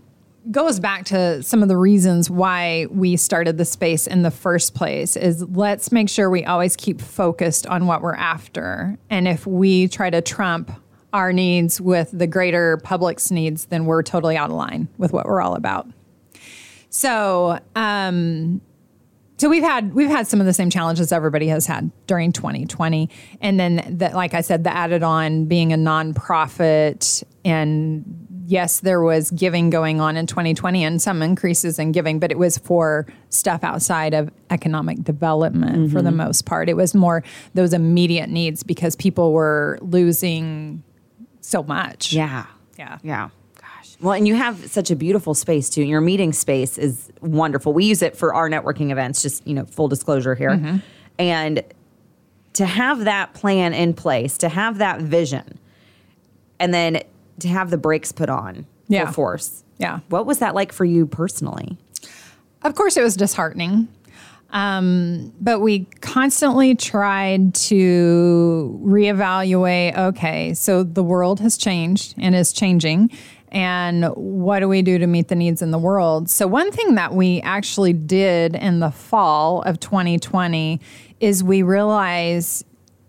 goes 0.50 0.80
back 0.80 1.04
to 1.06 1.42
some 1.42 1.62
of 1.62 1.68
the 1.68 1.76
reasons 1.76 2.28
why 2.28 2.86
we 2.90 3.16
started 3.16 3.58
the 3.58 3.64
space 3.64 4.06
in 4.06 4.22
the 4.22 4.30
first 4.30 4.74
place 4.74 5.16
is 5.16 5.42
let's 5.42 5.92
make 5.92 6.08
sure 6.08 6.28
we 6.28 6.44
always 6.44 6.76
keep 6.76 7.00
focused 7.00 7.66
on 7.66 7.86
what 7.86 8.02
we're 8.02 8.14
after. 8.14 8.98
And 9.08 9.28
if 9.28 9.46
we 9.46 9.88
try 9.88 10.10
to 10.10 10.20
trump 10.20 10.72
our 11.12 11.32
needs 11.32 11.80
with 11.80 12.10
the 12.12 12.26
greater 12.26 12.78
public's 12.78 13.30
needs, 13.30 13.66
then 13.66 13.84
we're 13.84 14.02
totally 14.02 14.36
out 14.36 14.50
of 14.50 14.56
line 14.56 14.88
with 14.98 15.12
what 15.12 15.26
we're 15.26 15.40
all 15.40 15.54
about. 15.54 15.88
So, 16.92 17.58
um, 17.74 18.60
so 19.38 19.48
we've 19.48 19.62
had 19.62 19.94
we've 19.94 20.10
had 20.10 20.28
some 20.28 20.40
of 20.40 20.46
the 20.46 20.52
same 20.52 20.68
challenges 20.68 21.10
everybody 21.10 21.48
has 21.48 21.66
had 21.66 21.90
during 22.06 22.32
2020, 22.32 23.08
and 23.40 23.58
then 23.58 23.96
that, 23.98 24.14
like 24.14 24.34
I 24.34 24.42
said, 24.42 24.62
the 24.62 24.72
added 24.72 25.02
on 25.02 25.46
being 25.46 25.72
a 25.72 25.76
nonprofit, 25.76 27.24
and 27.46 28.44
yes, 28.46 28.80
there 28.80 29.00
was 29.00 29.30
giving 29.30 29.70
going 29.70 30.02
on 30.02 30.18
in 30.18 30.26
2020 30.26 30.84
and 30.84 31.00
some 31.00 31.22
increases 31.22 31.78
in 31.78 31.92
giving, 31.92 32.18
but 32.18 32.30
it 32.30 32.38
was 32.38 32.58
for 32.58 33.06
stuff 33.30 33.64
outside 33.64 34.12
of 34.12 34.30
economic 34.50 35.02
development 35.02 35.76
mm-hmm. 35.76 35.92
for 35.92 36.02
the 36.02 36.10
mm-hmm. 36.10 36.18
most 36.18 36.44
part. 36.44 36.68
It 36.68 36.76
was 36.76 36.94
more 36.94 37.24
those 37.54 37.72
immediate 37.72 38.28
needs 38.28 38.62
because 38.62 38.96
people 38.96 39.32
were 39.32 39.78
losing 39.80 40.82
so 41.40 41.62
much. 41.62 42.12
Yeah, 42.12 42.46
yeah, 42.78 42.98
yeah. 43.02 43.30
Well, 44.02 44.14
and 44.14 44.26
you 44.26 44.34
have 44.34 44.70
such 44.70 44.90
a 44.90 44.96
beautiful 44.96 45.32
space 45.32 45.70
too. 45.70 45.82
Your 45.82 46.00
meeting 46.00 46.32
space 46.32 46.76
is 46.76 47.10
wonderful. 47.20 47.72
We 47.72 47.84
use 47.84 48.02
it 48.02 48.16
for 48.16 48.34
our 48.34 48.50
networking 48.50 48.90
events, 48.90 49.22
just, 49.22 49.46
you 49.46 49.54
know, 49.54 49.64
full 49.64 49.86
disclosure 49.86 50.34
here. 50.34 50.50
Mm-hmm. 50.50 50.76
And 51.20 51.62
to 52.54 52.66
have 52.66 53.04
that 53.04 53.32
plan 53.32 53.72
in 53.72 53.94
place, 53.94 54.36
to 54.38 54.48
have 54.48 54.78
that 54.78 55.00
vision, 55.00 55.58
and 56.58 56.74
then 56.74 57.02
to 57.38 57.48
have 57.48 57.70
the 57.70 57.78
brakes 57.78 58.10
put 58.10 58.28
on 58.28 58.66
yeah. 58.88 59.10
force. 59.10 59.62
Yeah. 59.78 60.00
What 60.08 60.26
was 60.26 60.40
that 60.40 60.54
like 60.54 60.72
for 60.72 60.84
you 60.84 61.06
personally? 61.06 61.78
Of 62.62 62.74
course, 62.74 62.96
it 62.96 63.02
was 63.02 63.16
disheartening. 63.16 63.88
Um, 64.50 65.32
but 65.40 65.60
we 65.60 65.86
constantly 66.00 66.74
tried 66.74 67.54
to 67.54 68.80
reevaluate 68.84 69.96
okay, 69.96 70.52
so 70.52 70.82
the 70.82 71.02
world 71.02 71.40
has 71.40 71.56
changed 71.56 72.14
and 72.18 72.34
is 72.34 72.52
changing 72.52 73.10
and 73.52 74.06
what 74.16 74.60
do 74.60 74.68
we 74.68 74.80
do 74.80 74.98
to 74.98 75.06
meet 75.06 75.28
the 75.28 75.34
needs 75.34 75.60
in 75.62 75.70
the 75.70 75.78
world? 75.78 76.30
So, 76.30 76.46
one 76.46 76.72
thing 76.72 76.94
that 76.96 77.14
we 77.14 77.40
actually 77.42 77.92
did 77.92 78.56
in 78.56 78.80
the 78.80 78.90
fall 78.90 79.62
of 79.62 79.78
2020 79.78 80.80
is 81.20 81.44
we 81.44 81.62
realized 81.62 82.66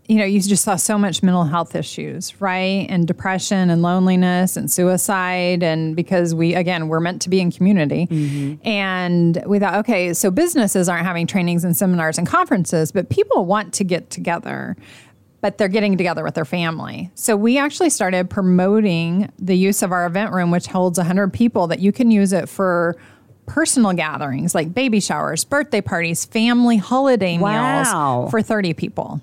you 0.07 0.17
know, 0.17 0.25
you 0.25 0.41
just 0.41 0.63
saw 0.63 0.75
so 0.75 0.97
much 0.97 1.23
mental 1.23 1.45
health 1.45 1.75
issues, 1.75 2.39
right? 2.41 2.85
And 2.89 3.07
depression 3.07 3.69
and 3.69 3.81
loneliness 3.81 4.57
and 4.57 4.69
suicide. 4.69 5.63
And 5.63 5.95
because 5.95 6.35
we, 6.35 6.55
again, 6.55 6.89
we're 6.89 6.99
meant 6.99 7.21
to 7.21 7.29
be 7.29 7.39
in 7.39 7.51
community. 7.51 8.07
Mm-hmm. 8.07 8.67
And 8.67 9.41
we 9.45 9.59
thought, 9.59 9.75
okay, 9.75 10.13
so 10.13 10.29
businesses 10.29 10.89
aren't 10.89 11.05
having 11.05 11.25
trainings 11.25 11.63
and 11.63 11.75
seminars 11.75 12.17
and 12.17 12.27
conferences, 12.27 12.91
but 12.91 13.09
people 13.09 13.45
want 13.45 13.73
to 13.75 13.85
get 13.85 14.09
together 14.09 14.75
but 15.43 15.57
they're 15.57 15.67
getting 15.67 15.97
together 15.97 16.23
with 16.23 16.35
their 16.35 16.45
family. 16.45 17.11
So 17.15 17.35
we 17.35 17.57
actually 17.57 17.89
started 17.89 18.29
promoting 18.29 19.29
the 19.37 19.57
use 19.57 19.83
of 19.83 19.91
our 19.91 20.05
event 20.05 20.31
room, 20.31 20.51
which 20.51 20.67
holds 20.67 20.97
100 20.97 21.33
people, 21.33 21.67
that 21.67 21.79
you 21.79 21.91
can 21.91 22.11
use 22.11 22.31
it 22.31 22.47
for 22.47 22.95
personal 23.45 23.91
gatherings 23.91 24.55
like 24.55 24.73
baby 24.73 25.01
showers, 25.01 25.43
birthday 25.43 25.81
parties, 25.81 26.23
family 26.23 26.77
holiday 26.77 27.37
Wow. 27.37 28.21
meals 28.21 28.31
for 28.31 28.41
30 28.41 28.73
people. 28.73 29.19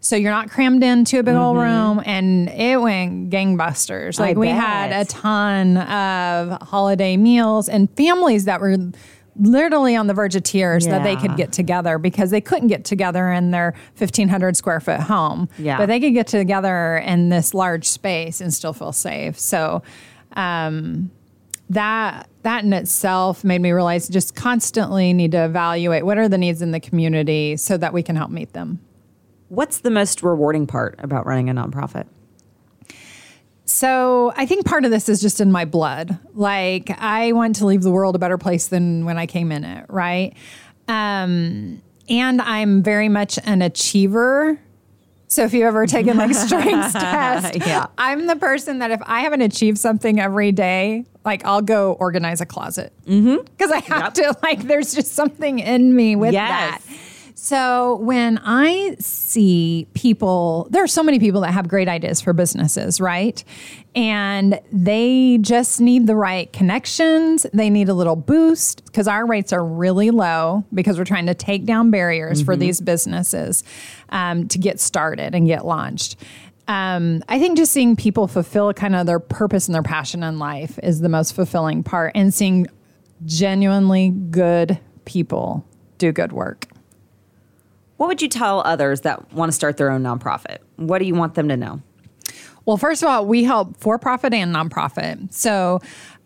So 0.00 0.16
you're 0.16 0.32
not 0.32 0.48
crammed 0.48 0.82
into 0.82 1.18
a 1.18 1.22
big 1.22 1.34
old 1.34 1.58
mm-hmm. 1.58 1.98
room 1.98 2.02
and 2.06 2.48
it 2.48 2.80
went 2.80 3.28
gangbusters. 3.28 4.18
Like 4.18 4.38
we 4.38 4.48
had 4.48 4.90
a 4.90 5.04
ton 5.04 5.76
of 5.76 6.62
holiday 6.62 7.18
meals 7.18 7.68
and 7.68 7.94
families 7.94 8.46
that 8.46 8.62
were 8.62 8.78
literally 9.38 9.96
on 9.96 10.06
the 10.06 10.14
verge 10.14 10.36
of 10.36 10.42
tears 10.42 10.86
that 10.86 11.02
they 11.02 11.16
could 11.16 11.36
get 11.36 11.52
together 11.52 11.98
because 11.98 12.30
they 12.30 12.40
couldn't 12.40 12.68
get 12.68 12.84
together 12.84 13.30
in 13.30 13.50
their 13.50 13.74
1500 13.96 14.56
square 14.56 14.80
foot 14.80 15.00
home. 15.00 15.48
Yeah. 15.58 15.78
But 15.78 15.86
they 15.86 16.00
could 16.00 16.14
get 16.14 16.26
together 16.26 16.98
in 16.98 17.28
this 17.28 17.54
large 17.54 17.88
space 17.88 18.40
and 18.40 18.52
still 18.52 18.72
feel 18.72 18.92
safe. 18.92 19.38
So 19.38 19.82
um, 20.32 21.10
that 21.70 22.28
that 22.42 22.64
in 22.64 22.72
itself 22.72 23.44
made 23.44 23.60
me 23.60 23.72
realize 23.72 24.08
just 24.08 24.34
constantly 24.34 25.12
need 25.12 25.32
to 25.32 25.44
evaluate 25.44 26.06
what 26.06 26.16
are 26.18 26.28
the 26.28 26.38
needs 26.38 26.62
in 26.62 26.70
the 26.70 26.80
community 26.80 27.56
so 27.56 27.76
that 27.76 27.92
we 27.92 28.02
can 28.02 28.16
help 28.16 28.30
meet 28.30 28.52
them. 28.54 28.80
What's 29.48 29.78
the 29.80 29.90
most 29.90 30.22
rewarding 30.22 30.66
part 30.66 30.96
about 30.98 31.26
running 31.26 31.50
a 31.50 31.54
nonprofit? 31.54 32.06
So 33.70 34.32
I 34.34 34.46
think 34.46 34.64
part 34.64 34.86
of 34.86 34.90
this 34.90 35.10
is 35.10 35.20
just 35.20 35.42
in 35.42 35.52
my 35.52 35.66
blood. 35.66 36.18
Like 36.32 36.90
I 36.98 37.32
want 37.32 37.56
to 37.56 37.66
leave 37.66 37.82
the 37.82 37.90
world 37.90 38.16
a 38.16 38.18
better 38.18 38.38
place 38.38 38.68
than 38.68 39.04
when 39.04 39.18
I 39.18 39.26
came 39.26 39.52
in 39.52 39.62
it, 39.62 39.84
right? 39.90 40.34
Um, 40.88 41.82
and 42.08 42.40
I'm 42.40 42.82
very 42.82 43.10
much 43.10 43.38
an 43.44 43.60
achiever. 43.60 44.58
So 45.26 45.44
if 45.44 45.52
you 45.52 45.66
ever 45.66 45.86
taken 45.86 46.16
like 46.16 46.34
strengths 46.46 46.94
test, 46.94 47.56
Yeah. 47.56 47.88
I'm 47.98 48.26
the 48.26 48.36
person 48.36 48.78
that 48.78 48.90
if 48.90 49.02
I 49.04 49.20
haven't 49.20 49.42
achieved 49.42 49.76
something 49.76 50.18
every 50.18 50.50
day, 50.50 51.04
like 51.26 51.44
I'll 51.44 51.60
go 51.60 51.92
organize 51.92 52.40
a 52.40 52.46
closet 52.46 52.94
because 53.04 53.12
Mm-hmm. 53.14 53.70
I 53.70 53.80
have 53.98 54.14
to. 54.14 54.34
Like 54.42 54.62
there's 54.62 54.94
just 54.94 55.12
something 55.12 55.58
in 55.58 55.94
me 55.94 56.16
with 56.16 56.32
Yes. 56.32 56.82
that. 56.86 56.94
So 57.40 57.98
when 57.98 58.40
I 58.42 58.96
see 58.98 59.86
people, 59.94 60.66
there 60.70 60.82
are 60.82 60.88
so 60.88 61.04
many 61.04 61.20
people 61.20 61.42
that 61.42 61.52
have 61.52 61.68
great 61.68 61.86
ideas 61.86 62.20
for 62.20 62.32
businesses, 62.32 63.00
right? 63.00 63.42
And 63.94 64.60
they 64.72 65.38
just 65.40 65.80
need 65.80 66.08
the 66.08 66.16
right 66.16 66.52
connections. 66.52 67.46
They 67.54 67.70
need 67.70 67.88
a 67.88 67.94
little 67.94 68.16
boost 68.16 68.84
because 68.86 69.06
our 69.06 69.24
rates 69.24 69.52
are 69.52 69.64
really 69.64 70.10
low 70.10 70.64
because 70.74 70.98
we're 70.98 71.04
trying 71.04 71.26
to 71.26 71.34
take 71.34 71.64
down 71.64 71.92
barriers 71.92 72.42
for 72.42 72.56
these 72.56 72.80
businesses 72.80 73.62
um, 74.08 74.48
to 74.48 74.58
get 74.58 74.80
started 74.80 75.32
and 75.32 75.46
get 75.46 75.64
launched. 75.64 76.16
Um, 76.66 77.22
I 77.28 77.38
think 77.38 77.56
just 77.56 77.70
seeing 77.70 77.94
people 77.94 78.26
fulfill 78.26 78.74
kind 78.74 78.96
of 78.96 79.06
their 79.06 79.20
purpose 79.20 79.68
and 79.68 79.76
their 79.76 79.84
passion 79.84 80.24
in 80.24 80.40
life 80.40 80.76
is 80.82 81.02
the 81.02 81.08
most 81.08 81.36
fulfilling 81.36 81.84
part, 81.84 82.12
and 82.16 82.34
seeing 82.34 82.66
genuinely 83.24 84.10
good 84.10 84.80
people 85.04 85.64
do 85.98 86.10
good 86.10 86.32
work. 86.32 86.66
What 87.98 88.06
would 88.06 88.22
you 88.22 88.28
tell 88.28 88.62
others 88.64 89.02
that 89.02 89.32
want 89.32 89.50
to 89.50 89.54
start 89.54 89.76
their 89.76 89.90
own 89.90 90.02
nonprofit? 90.02 90.58
What 90.76 90.98
do 91.00 91.04
you 91.04 91.14
want 91.14 91.34
them 91.34 91.48
to 91.48 91.56
know? 91.56 91.82
Well, 92.64 92.76
first 92.76 93.02
of 93.02 93.08
all, 93.08 93.26
we 93.26 93.44
help 93.44 93.76
for 93.76 93.98
profit 93.98 94.32
and 94.32 94.54
nonprofit. 94.54 95.32
So, 95.32 95.80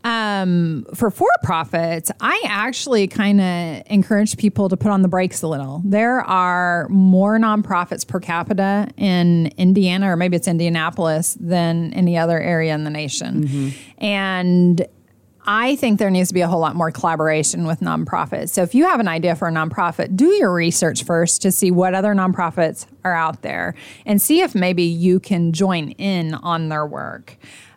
um, 0.04 0.84
for 0.94 1.10
for 1.10 1.28
profits, 1.44 2.10
I 2.20 2.42
actually 2.46 3.06
kind 3.06 3.40
of 3.40 3.82
encourage 3.86 4.36
people 4.36 4.68
to 4.68 4.76
put 4.76 4.90
on 4.90 5.02
the 5.02 5.08
brakes 5.08 5.42
a 5.42 5.48
little. 5.48 5.80
There 5.84 6.20
are 6.20 6.88
more 6.88 7.38
nonprofits 7.38 8.06
per 8.06 8.18
capita 8.18 8.88
in 8.96 9.46
Indiana, 9.56 10.10
or 10.10 10.16
maybe 10.16 10.36
it's 10.36 10.48
Indianapolis, 10.48 11.36
than 11.40 11.94
any 11.94 12.18
other 12.18 12.40
area 12.40 12.74
in 12.74 12.82
the 12.84 12.90
nation. 12.90 13.72
And 13.98 14.84
I 15.44 15.76
think 15.76 15.98
there 15.98 16.10
needs 16.10 16.28
to 16.28 16.34
be 16.34 16.40
a 16.40 16.48
whole 16.48 16.60
lot 16.60 16.76
more 16.76 16.90
collaboration 16.90 17.66
with 17.66 17.80
nonprofits. 17.80 18.50
So 18.50 18.62
if 18.62 18.74
you 18.74 18.86
have 18.86 19.00
an 19.00 19.08
idea 19.08 19.34
for 19.34 19.48
a 19.48 19.50
nonprofit, 19.50 20.16
do 20.16 20.26
your 20.26 20.52
research 20.52 21.04
first 21.04 21.42
to 21.42 21.50
see 21.50 21.70
what 21.70 21.94
other 21.94 22.14
nonprofits 22.14 22.86
are 23.04 23.14
out 23.14 23.42
there 23.42 23.74
and 24.06 24.22
see 24.22 24.40
if 24.40 24.54
maybe 24.54 24.84
you 24.84 25.18
can 25.18 25.52
join 25.52 25.90
in 25.92 26.34
on 26.34 26.68
their 26.68 26.86
work. 26.86 27.36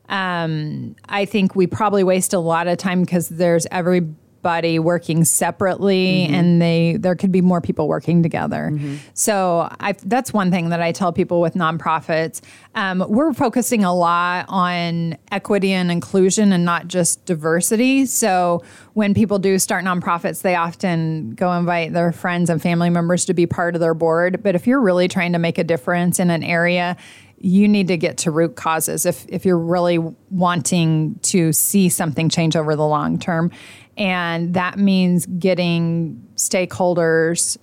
Um, 0.10 0.95
I 1.10 1.25
think 1.25 1.56
we 1.56 1.65
probably 1.65 2.04
waste 2.04 2.34
a 2.34 2.39
lot 2.39 2.67
of 2.67 2.78
time 2.78 3.01
because 3.01 3.30
there's 3.30 3.65
everybody 4.45 4.77
working 4.77 5.23
separately 5.23 6.25
and 6.25 6.62
they 6.62 6.97
there 6.99 7.15
could 7.15 7.31
be 7.31 7.41
more 7.41 7.62
people 7.62 7.88
working 7.88 8.21
together. 8.21 8.71
So 9.15 9.67
I, 9.79 9.93
that's 10.03 10.31
one 10.31 10.51
thing 10.51 10.69
that 10.69 10.81
I 10.81 10.91
tell 10.91 11.12
people 11.12 11.41
with 11.41 11.55
nonprofits. 11.55 12.41
Um, 12.75 13.03
we're 13.10 13.34
focusing 13.34 13.84
a 13.84 13.93
lot 13.93 14.45
on 14.47 15.17
equity 15.31 15.71
and 15.73 15.89
inclusion 15.91 16.51
and 16.51 16.63
not 16.63 16.88
just 16.88 17.25
diversity. 17.25 18.05
So 18.05 18.63
when 18.93 19.15
people 19.15 19.39
do 19.39 19.58
start 19.58 19.84
nonprofits, 19.84 20.43
they 20.43 20.55
often 20.55 21.31
go 21.31 21.51
invite 21.53 21.93
their 21.93 22.12
friends 22.12 22.51
and 22.51 22.62
family 22.62 22.91
members 22.91 23.25
to 23.25 23.34
be 23.34 23.47
part 23.47 23.73
of 23.73 23.81
their 23.81 23.95
board. 23.95 24.43
But 24.43 24.53
if 24.53 24.67
you're 24.67 24.81
really 24.81 25.08
trying 25.08 25.34
to 25.34 25.39
make 25.39 25.58
a 25.58 25.63
difference 25.63 26.19
in 26.19 26.29
an 26.29 26.43
area, 26.43 26.97
you 27.38 27.67
need 27.67 27.89
to 27.89 27.97
get 27.97 28.17
to 28.17 28.31
root 28.31 28.55
causes 28.55 29.05
if, 29.05 29.25
if 29.29 29.45
you're 29.45 29.60
really 29.60 29.99
wanting 30.29 31.19
to 31.21 31.51
see 31.53 31.89
something 31.89 32.29
change 32.29 32.55
over 32.55 32.75
the 32.75 32.88
long 32.88 33.19
term. 33.19 33.51
And 33.97 34.53
that 34.53 34.77
means 34.77 35.25
getting 35.25 36.27
stakeholders 36.36 37.58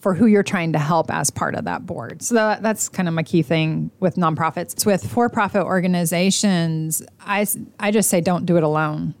for 0.00 0.14
who 0.14 0.26
you're 0.26 0.44
trying 0.44 0.72
to 0.74 0.78
help 0.78 1.10
as 1.10 1.30
part 1.30 1.56
of 1.56 1.64
that 1.64 1.84
board. 1.84 2.22
So 2.22 2.34
that, 2.36 2.62
that's 2.62 2.88
kind 2.88 3.08
of 3.08 3.14
my 3.14 3.24
key 3.24 3.42
thing 3.42 3.90
with 3.98 4.14
nonprofits. 4.14 4.72
It's 4.72 4.86
With 4.86 5.04
for-profit 5.04 5.64
organizations, 5.64 7.02
I, 7.20 7.44
I 7.80 7.90
just 7.90 8.08
say 8.08 8.20
don't 8.20 8.46
do 8.46 8.56
it 8.56 8.62
alone. 8.62 9.14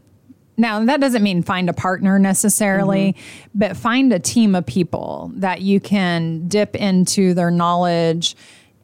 Now, 0.56 0.84
that 0.84 1.00
doesn't 1.00 1.22
mean 1.22 1.42
find 1.42 1.68
a 1.68 1.72
partner 1.72 2.18
necessarily, 2.18 3.12
mm-hmm. 3.12 3.48
but 3.54 3.76
find 3.76 4.12
a 4.12 4.18
team 4.18 4.54
of 4.54 4.66
people 4.66 5.32
that 5.36 5.62
you 5.62 5.80
can 5.80 6.48
dip 6.48 6.76
into 6.76 7.34
their 7.34 7.50
knowledge 7.50 8.36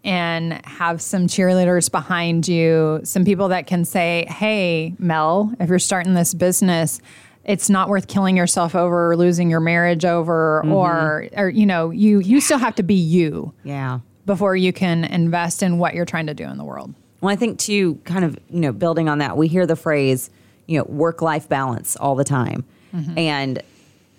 and 0.04 0.64
have 0.66 1.00
some 1.00 1.26
cheerleaders 1.26 1.90
behind 1.90 2.46
you, 2.46 3.00
some 3.04 3.24
people 3.24 3.48
that 3.48 3.66
can 3.66 3.84
say, 3.84 4.26
hey, 4.28 4.94
Mel, 4.98 5.52
if 5.58 5.68
you're 5.68 5.78
starting 5.78 6.14
this 6.14 6.34
business, 6.34 7.00
it's 7.44 7.68
not 7.68 7.88
worth 7.88 8.08
killing 8.08 8.36
yourself 8.36 8.74
over 8.74 9.10
or 9.10 9.16
losing 9.16 9.50
your 9.50 9.60
marriage 9.60 10.04
over 10.04 10.62
mm-hmm. 10.64 10.72
or 10.72 11.28
or 11.36 11.48
you 11.48 11.66
know 11.66 11.90
you 11.90 12.18
you 12.20 12.40
still 12.40 12.58
have 12.58 12.74
to 12.76 12.82
be 12.82 12.94
you 12.94 13.52
Yeah. 13.64 14.00
before 14.26 14.56
you 14.56 14.72
can 14.72 15.04
invest 15.04 15.62
in 15.62 15.78
what 15.78 15.94
you're 15.94 16.06
trying 16.06 16.26
to 16.26 16.34
do 16.34 16.44
in 16.44 16.56
the 16.58 16.64
world 16.64 16.94
Well, 17.20 17.32
I 17.32 17.36
think 17.36 17.58
too, 17.58 17.96
kind 18.04 18.24
of, 18.24 18.38
you 18.50 18.60
know, 18.60 18.72
building 18.72 19.08
on 19.08 19.18
that, 19.18 19.36
we 19.36 19.48
hear 19.48 19.66
the 19.66 19.76
phrase, 19.76 20.30
you 20.66 20.78
know, 20.78 20.84
work 20.84 21.22
life 21.22 21.48
balance 21.48 21.96
all 21.96 22.14
the 22.14 22.24
time. 22.24 22.64
Mm-hmm. 22.94 23.18
And 23.18 23.62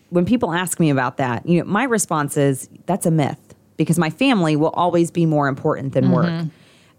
when 0.10 0.26
people 0.26 0.52
ask 0.54 0.80
me 0.80 0.90
about 0.90 1.18
that, 1.18 1.46
you 1.48 1.60
know, 1.60 1.66
my 1.66 1.84
response 1.84 2.36
is 2.38 2.68
that's 2.86 3.06
a 3.06 3.12
myth 3.12 3.40
because 3.78 4.00
my 4.00 4.10
family 4.10 4.56
will 4.56 4.70
always 4.72 5.12
be 5.12 5.26
more 5.26 5.48
important 5.48 5.94
than 5.94 6.12
work. 6.12 6.26
Mm-hmm. 6.26 6.50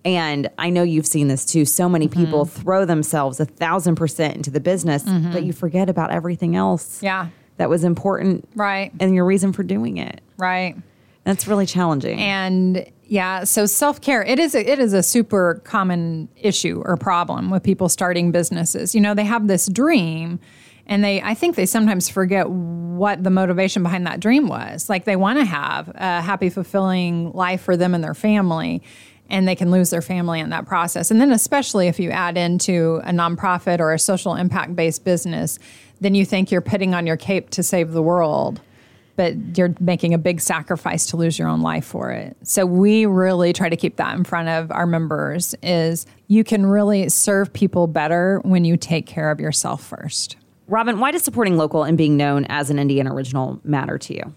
And 0.07 0.49
I 0.57 0.71
know 0.71 0.85
you've 0.85 1.07
seen 1.07 1.29
this 1.29 1.45
too. 1.45 1.65
So 1.65 1.89
many 1.89 2.09
mm-hmm. 2.09 2.25
people 2.25 2.45
throw 2.45 2.85
themselves 2.85 3.41
a 3.41 3.45
thousand 3.45 3.97
percent 3.97 4.37
into 4.37 4.51
the 4.51 4.61
business, 4.61 5.03
mm-hmm. 5.03 5.33
but 5.33 5.43
you 5.43 5.53
forget 5.53 5.91
about 5.91 6.11
everything 6.11 6.57
else 6.57 7.03
yeah 7.03 7.29
that 7.57 7.69
was 7.69 7.85
important 7.85 8.49
right 8.55 8.93
and 9.01 9.15
your 9.15 9.25
reason 9.25 9.53
for 9.53 9.63
doing 9.63 9.99
it. 9.99 10.21
right 10.37 10.77
That's 11.25 11.49
really 11.49 11.67
challenging. 11.67 12.21
And 12.21 12.87
yeah, 13.05 13.45
so 13.45 13.67
self 13.67 14.01
care 14.01 14.23
it 14.23 14.39
is 14.39 14.55
a, 14.55 14.71
it 14.71 14.79
is 14.79 14.93
a 14.93 15.03
super 15.03 15.61
common 15.65 16.29
issue 16.37 16.83
or 16.85 16.97
problem 16.97 17.51
with 17.51 17.63
people 17.63 17.89
starting 17.89 18.31
businesses. 18.31 18.95
You 18.95 19.01
know, 19.01 19.15
they 19.15 19.25
have 19.25 19.49
this 19.49 19.67
dream, 19.67 20.39
and 20.87 21.03
they 21.03 21.21
I 21.23 21.35
think 21.35 21.57
they 21.57 21.67
sometimes 21.67 22.09
forget 22.09 22.49
what 22.49 23.23
the 23.23 23.31
motivation 23.31 23.83
behind 23.83 24.07
that 24.07 24.21
dream 24.21 24.49
was. 24.49 24.89
Like 24.89 25.05
they 25.05 25.17
want 25.17 25.39
to 25.39 25.45
have 25.45 25.89
a 25.95 26.21
happy, 26.21 26.49
fulfilling 26.49 27.33
life 27.33 27.63
for 27.63 27.77
them 27.77 27.95
and 27.95 28.03
their 28.03 28.15
family. 28.15 28.83
And 29.29 29.47
they 29.47 29.57
can 29.57 29.71
lose 29.71 29.91
their 29.91 30.03
family 30.03 30.41
in 30.41 30.51
that 30.51 30.67
process. 30.67 31.11
And 31.11 31.21
then, 31.21 31.33
especially 31.33 31.89
if 31.89 31.99
you 31.99 32.11
add 32.11 32.37
into 32.37 33.01
a 33.05 33.11
nonprofit 33.11 33.81
or 33.81 33.93
a 33.93 33.99
social 33.99 34.35
impact 34.35 34.77
based 34.77 35.05
business, 35.05 35.59
then 36.01 36.15
you 36.15 36.25
think 36.25 36.51
you're 36.51 36.61
putting 36.61 36.95
on 36.95 37.07
your 37.07 37.17
cape 37.17 37.51
to 37.51 37.63
save 37.63 37.93
the 37.93 38.03
world 38.03 38.61
but 39.17 39.35
you're 39.57 39.75
making 39.81 40.15
a 40.15 40.19
big 40.19 40.41
sacrifice 40.41 41.07
to 41.07 41.17
lose 41.17 41.39
your 41.39 41.49
own 41.49 41.63
life 41.63 41.85
for 41.85 42.13
it. 42.13 42.37
So 42.43 42.65
we 42.67 43.07
really 43.07 43.53
try 43.53 43.69
to 43.69 43.77
keep 43.77 43.97
that 43.97 44.17
in 44.17 44.25
front 44.25 44.49
of 44.49 44.71
our 44.71 44.87
members 44.87 45.55
is 45.63 46.07
you 46.29 46.45
can 46.45 46.67
really 46.67 47.09
serve 47.09 47.53
people 47.53 47.87
better 47.87 48.41
when 48.45 48.65
you 48.65 48.77
take 48.77 49.07
care 49.07 49.31
of 49.31 49.41
yourself 49.41 49.83
first. 49.83 50.37
Robin, 50.69 51.01
why 51.01 51.11
does 51.11 51.23
supporting 51.23 51.57
local 51.57 51.85
and 51.85 51.97
being 51.97 52.17
known 52.17 52.45
as 52.47 52.71
an 52.71 52.79
Indiana 52.79 53.15
original 53.15 53.61
matter 53.65 53.99
to 53.99 54.15
you? 54.15 54.35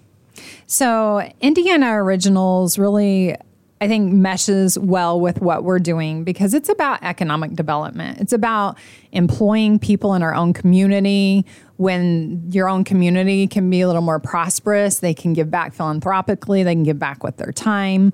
So 0.67 1.29
Indiana 1.41 2.01
Originals 2.01 2.77
really 2.77 3.35
I 3.81 3.87
think 3.87 4.11
meshes 4.11 4.77
well 4.77 5.19
with 5.19 5.41
what 5.41 5.63
we're 5.63 5.79
doing 5.79 6.23
because 6.25 6.53
it's 6.53 6.67
about 6.67 7.01
economic 7.01 7.53
development. 7.53 8.19
It's 8.19 8.33
about 8.33 8.77
employing 9.13 9.79
people 9.79 10.13
in 10.15 10.21
our 10.21 10.35
own 10.35 10.51
community. 10.51 11.45
When 11.77 12.51
your 12.51 12.67
own 12.67 12.83
community 12.83 13.47
can 13.47 13.69
be 13.69 13.79
a 13.79 13.87
little 13.87 14.01
more 14.01 14.19
prosperous, 14.19 14.99
they 14.99 15.13
can 15.13 15.31
give 15.31 15.49
back 15.49 15.73
philanthropically, 15.73 16.63
they 16.63 16.75
can 16.75 16.83
give 16.83 16.99
back 16.99 17.23
with 17.23 17.37
their 17.37 17.53
time. 17.53 18.11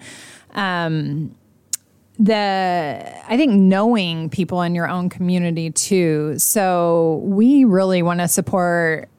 Um, 0.53 1.35
the 2.17 3.13
I 3.27 3.35
think 3.35 3.51
knowing 3.53 4.29
people 4.29 4.61
in 4.61 4.75
your 4.75 4.87
own 4.87 5.09
community 5.09 5.71
too. 5.71 6.37
So 6.39 7.21
we 7.23 7.65
really 7.65 8.01
want 8.01 8.21
to 8.21 8.27
support 8.27 9.09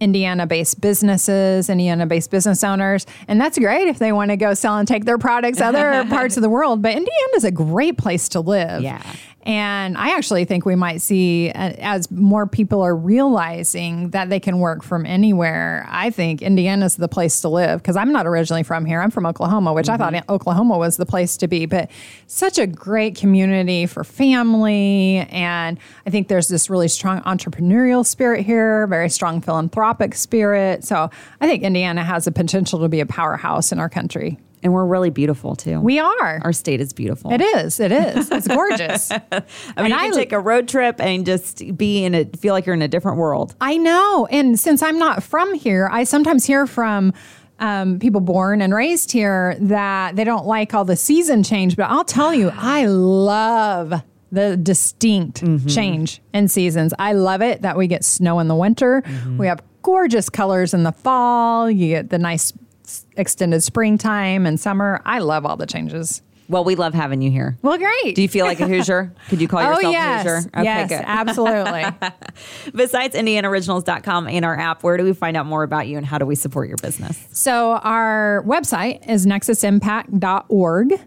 Indiana 0.00 0.46
based 0.46 0.80
businesses, 0.80 1.68
Indiana 1.68 2.06
based 2.06 2.30
business 2.30 2.62
owners. 2.62 3.06
And 3.26 3.40
that's 3.40 3.58
great 3.58 3.88
if 3.88 3.98
they 3.98 4.12
want 4.12 4.30
to 4.30 4.36
go 4.36 4.54
sell 4.54 4.78
and 4.78 4.86
take 4.86 5.04
their 5.04 5.18
products 5.18 5.60
other 5.60 6.04
parts 6.08 6.36
of 6.36 6.42
the 6.42 6.48
world. 6.48 6.82
But 6.82 6.92
Indiana 6.92 7.32
is 7.36 7.44
a 7.44 7.50
great 7.50 7.98
place 7.98 8.28
to 8.30 8.40
live. 8.40 8.82
Yeah. 8.82 9.02
And 9.42 9.96
I 9.96 10.14
actually 10.16 10.44
think 10.44 10.64
we 10.64 10.74
might 10.74 11.00
see, 11.00 11.50
uh, 11.50 11.72
as 11.78 12.10
more 12.10 12.46
people 12.46 12.82
are 12.82 12.94
realizing 12.94 14.10
that 14.10 14.28
they 14.30 14.40
can 14.40 14.58
work 14.58 14.82
from 14.82 15.06
anywhere, 15.06 15.86
I 15.88 16.10
think 16.10 16.42
Indiana's 16.42 16.96
the 16.96 17.08
place 17.08 17.40
to 17.40 17.48
live 17.48 17.80
because 17.80 17.96
I'm 17.96 18.12
not 18.12 18.26
originally 18.26 18.62
from 18.62 18.84
here. 18.84 19.00
I'm 19.00 19.10
from 19.10 19.26
Oklahoma, 19.26 19.72
which 19.72 19.88
Mm-hmm. 19.88 20.02
I 20.02 20.20
thought 20.20 20.28
Oklahoma 20.28 20.78
was 20.78 20.96
the 20.96 21.06
place 21.06 21.36
to 21.38 21.48
be. 21.48 21.66
But 21.66 21.90
such 22.26 22.58
a 22.58 22.66
great 22.66 23.16
community 23.16 23.86
for 23.86 24.04
family. 24.04 25.26
And 25.30 25.78
I 26.06 26.10
think 26.10 26.28
there's 26.28 26.48
this 26.48 26.68
really 26.68 26.88
strong 26.88 27.22
entrepreneurial 27.22 28.04
spirit 28.04 28.44
here, 28.44 28.86
very 28.86 29.08
strong 29.08 29.40
philanthropic 29.40 30.14
spirit. 30.14 30.84
So 30.84 31.10
I 31.40 31.46
think 31.46 31.62
Indiana 31.62 32.04
has 32.04 32.26
the 32.26 32.32
potential 32.32 32.80
to 32.80 32.88
be 32.88 33.00
a 33.00 33.06
powerhouse 33.06 33.72
in 33.72 33.78
our 33.80 33.88
country. 33.88 34.38
And 34.62 34.72
we're 34.72 34.84
really 34.86 35.10
beautiful 35.10 35.54
too. 35.56 35.80
We 35.80 35.98
are. 35.98 36.40
Our 36.42 36.52
state 36.52 36.80
is 36.80 36.92
beautiful. 36.92 37.32
it 37.32 37.40
is. 37.40 37.78
It 37.80 37.92
is. 37.92 38.30
It's 38.30 38.48
gorgeous. 38.48 39.10
I 39.12 39.18
mean, 39.30 39.42
And 39.76 39.88
you 39.88 39.94
I- 39.94 40.04
can 40.08 40.12
take 40.14 40.32
a 40.32 40.40
road 40.40 40.68
trip 40.68 41.00
and 41.00 41.24
just 41.26 41.76
be 41.76 42.04
in 42.04 42.14
it, 42.14 42.38
feel 42.38 42.54
like 42.54 42.66
you're 42.66 42.74
in 42.74 42.82
a 42.82 42.88
different 42.88 43.18
world. 43.18 43.54
I 43.60 43.76
know. 43.76 44.26
And 44.30 44.58
since 44.58 44.82
I'm 44.82 44.98
not 44.98 45.22
from 45.22 45.54
here, 45.54 45.88
I 45.92 46.04
sometimes 46.04 46.44
hear 46.44 46.66
from 46.66 47.12
um, 47.60 47.98
people 47.98 48.20
born 48.20 48.60
and 48.62 48.72
raised 48.74 49.10
here 49.12 49.56
that 49.60 50.16
they 50.16 50.24
don't 50.24 50.46
like 50.46 50.74
all 50.74 50.84
the 50.84 50.96
season 50.96 51.42
change. 51.42 51.76
But 51.76 51.90
I'll 51.90 52.04
tell 52.04 52.32
you, 52.34 52.50
I 52.56 52.86
love 52.86 54.02
the 54.30 54.56
distinct 54.56 55.42
change 55.68 56.20
in 56.34 56.48
seasons. 56.48 56.92
I 56.98 57.12
love 57.14 57.40
it 57.42 57.62
that 57.62 57.76
we 57.76 57.86
get 57.86 58.04
snow 58.04 58.38
in 58.40 58.48
the 58.48 58.54
winter. 58.54 59.02
We 59.38 59.46
have 59.46 59.62
gorgeous 59.82 60.28
colors 60.28 60.74
in 60.74 60.82
the 60.82 60.92
fall. 60.92 61.70
You 61.70 61.88
get 61.88 62.10
the 62.10 62.18
nice 62.18 62.52
extended 63.18 63.62
springtime 63.62 64.46
and 64.46 64.58
summer. 64.58 65.02
I 65.04 65.18
love 65.18 65.44
all 65.44 65.56
the 65.56 65.66
changes. 65.66 66.22
Well, 66.48 66.64
we 66.64 66.76
love 66.76 66.94
having 66.94 67.20
you 67.20 67.30
here. 67.30 67.58
Well, 67.60 67.76
great. 67.76 68.14
Do 68.14 68.22
you 68.22 68.28
feel 68.28 68.46
like 68.46 68.58
a 68.60 68.66
Hoosier? 68.66 69.12
Could 69.28 69.40
you 69.42 69.48
call 69.48 69.60
oh, 69.60 69.74
yourself 69.74 69.92
yes. 69.92 70.26
a 70.26 70.32
Hoosier? 70.32 70.50
yes, 70.64 70.92
absolutely. 71.04 71.84
Besides 72.74 73.14
IndianaOriginals.com 73.14 74.28
and 74.28 74.44
our 74.46 74.58
app, 74.58 74.82
where 74.82 74.96
do 74.96 75.04
we 75.04 75.12
find 75.12 75.36
out 75.36 75.44
more 75.44 75.62
about 75.62 75.88
you 75.88 75.98
and 75.98 76.06
how 76.06 76.16
do 76.16 76.24
we 76.24 76.34
support 76.34 76.68
your 76.68 76.78
business? 76.78 77.22
So 77.32 77.72
our 77.72 78.42
website 78.46 79.06
is 79.06 79.26
nexusimpact.org. 79.26 81.00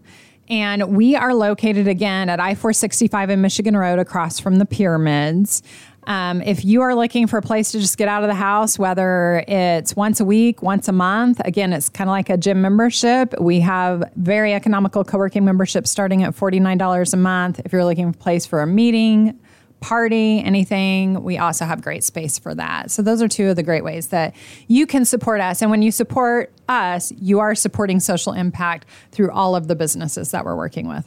And 0.48 0.96
we 0.96 1.16
are 1.16 1.34
located 1.34 1.88
again 1.88 2.28
at 2.30 2.40
I 2.42 2.56
465 2.56 3.30
in 3.30 3.42
Michigan 3.42 3.76
Road 3.76 4.00
across 4.00 4.40
from 4.40 4.58
the 4.58 4.66
pyramids. 4.66 5.64
Um, 6.08 6.42
if 6.42 6.66
you 6.66 6.82
are 6.82 6.96
looking 6.96 7.28
for 7.28 7.38
a 7.38 7.42
place 7.42 7.72
to 7.74 7.80
just 7.80 7.98
get 7.98 8.08
out 8.08 8.24
of 8.24 8.28
the 8.28 8.36
house, 8.36 8.80
whether 8.80 9.44
it's 9.48 9.96
once 9.96 10.20
a 10.20 10.26
week, 10.26 10.62
once 10.64 10.88
a 10.88 10.92
month, 10.92 11.40
again, 11.46 11.74
it's 11.74 11.90
kind 11.90 12.10
of 12.10 12.12
like 12.12 12.30
a 12.30 12.38
gym 12.38 12.62
membership. 12.62 13.34
We 13.40 13.60
have 13.60 14.04
very 14.16 14.54
economical 14.54 15.04
co 15.04 15.18
working 15.18 15.46
memberships 15.46 15.92
starting 15.92 16.24
at 16.24 16.36
$49 16.36 17.14
a 17.14 17.18
month. 17.18 17.62
If 17.64 17.72
you're 17.72 17.86
looking 17.86 18.12
for 18.12 18.18
a 18.18 18.22
place 18.22 18.46
for 18.46 18.62
a 18.62 18.68
meeting, 18.68 19.40
party, 19.80 20.40
anything, 20.44 21.24
we 21.24 21.38
also 21.38 21.66
have 21.66 21.82
great 21.82 22.04
space 22.04 22.40
for 22.40 22.56
that. 22.56 22.92
So 22.92 23.02
those 23.02 23.22
are 23.22 23.28
two 23.28 23.50
of 23.50 23.56
the 23.56 23.64
great 23.64 23.84
ways 23.84 24.08
that 24.08 24.36
you 24.68 24.88
can 24.88 25.06
support 25.06 25.42
us. 25.42 25.62
And 25.62 25.70
when 25.70 25.82
you 25.82 25.92
support 25.92 26.54
us, 26.70 27.12
you 27.20 27.40
are 27.40 27.56
supporting 27.56 28.00
social 28.00 28.34
impact 28.34 28.86
through 29.12 29.32
all 29.32 29.56
of 29.56 29.68
the 29.68 29.76
businesses 29.76 30.32
that 30.32 30.46
we're 30.46 30.56
working 30.56 30.88
with. 30.88 31.06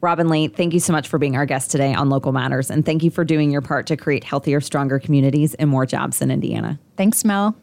Robin 0.00 0.28
Lee, 0.28 0.46
thank 0.46 0.74
you 0.74 0.80
so 0.80 0.92
much 0.92 1.08
for 1.08 1.18
being 1.18 1.36
our 1.36 1.46
guest 1.46 1.72
today 1.72 1.92
on 1.92 2.08
Local 2.08 2.30
Matters. 2.30 2.70
And 2.70 2.86
thank 2.86 3.02
you 3.02 3.10
for 3.10 3.24
doing 3.24 3.50
your 3.50 3.62
part 3.62 3.86
to 3.88 3.96
create 3.96 4.22
healthier, 4.22 4.60
stronger 4.60 5.00
communities 5.00 5.54
and 5.54 5.68
more 5.68 5.86
jobs 5.86 6.22
in 6.22 6.30
Indiana. 6.30 6.78
Thanks, 6.96 7.24
Mel. 7.24 7.56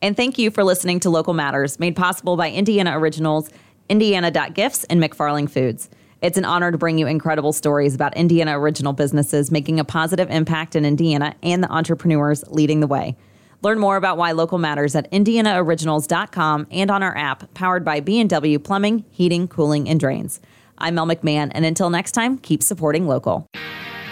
And 0.00 0.16
thank 0.16 0.38
you 0.38 0.50
for 0.50 0.64
listening 0.64 0.98
to 1.00 1.10
Local 1.10 1.34
Matters, 1.34 1.78
made 1.78 1.94
possible 1.94 2.36
by 2.36 2.50
Indiana 2.50 2.98
Originals, 2.98 3.48
Indiana.gifts, 3.88 4.82
and 4.84 5.00
McFarling 5.00 5.48
Foods. 5.48 5.88
It's 6.20 6.36
an 6.36 6.44
honor 6.44 6.72
to 6.72 6.78
bring 6.78 6.98
you 6.98 7.06
incredible 7.06 7.52
stories 7.52 7.94
about 7.94 8.16
Indiana 8.16 8.58
original 8.58 8.92
businesses 8.92 9.52
making 9.52 9.78
a 9.78 9.84
positive 9.84 10.30
impact 10.30 10.74
in 10.74 10.84
Indiana 10.84 11.34
and 11.44 11.62
the 11.62 11.70
entrepreneurs 11.70 12.44
leading 12.48 12.80
the 12.80 12.86
way. 12.88 13.16
Learn 13.62 13.78
more 13.78 13.96
about 13.96 14.18
why 14.18 14.32
local 14.32 14.58
matters 14.58 14.96
at 14.96 15.10
indianaoriginals.com 15.12 16.66
and 16.72 16.90
on 16.90 17.02
our 17.04 17.16
app 17.16 17.54
powered 17.54 17.84
by 17.84 18.00
B&W 18.00 18.58
Plumbing, 18.58 19.04
Heating, 19.10 19.46
Cooling, 19.46 19.88
and 19.88 20.00
Drains. 20.00 20.40
I'm 20.82 20.96
Mel 20.96 21.06
McMahon, 21.06 21.50
and 21.54 21.64
until 21.64 21.88
next 21.88 22.12
time, 22.12 22.36
keep 22.38 22.62
supporting 22.62 23.06
local. 23.06 23.46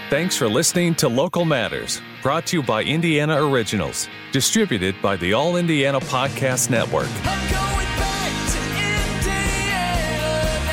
Thanks 0.09 0.37
for 0.37 0.49
listening 0.49 0.95
to 0.97 1.09
Local 1.09 1.45
Matters, 1.45 2.01
brought 2.23 2.47
to 2.47 2.59
you 2.59 2.63
by 2.63 2.83
Indiana 2.83 3.47
Originals, 3.47 4.09
distributed 4.33 4.95
by 5.03 5.17
the 5.17 5.33
All 5.33 5.57
Indiana 5.57 6.01
Podcast 6.01 6.71
Network. 6.71 7.09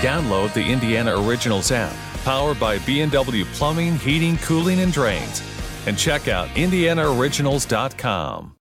Download 0.01 0.53
the 0.53 0.63
Indiana 0.63 1.19
Originals 1.19 1.71
app, 1.71 1.95
powered 2.23 2.59
by 2.59 2.77
B&W 2.79 3.45
Plumbing, 3.53 3.97
Heating, 3.97 4.37
Cooling, 4.37 4.79
and 4.79 4.93
Drains, 4.93 5.41
and 5.87 5.97
check 5.97 6.27
out 6.27 6.47
indianaoriginals.com. 6.49 8.53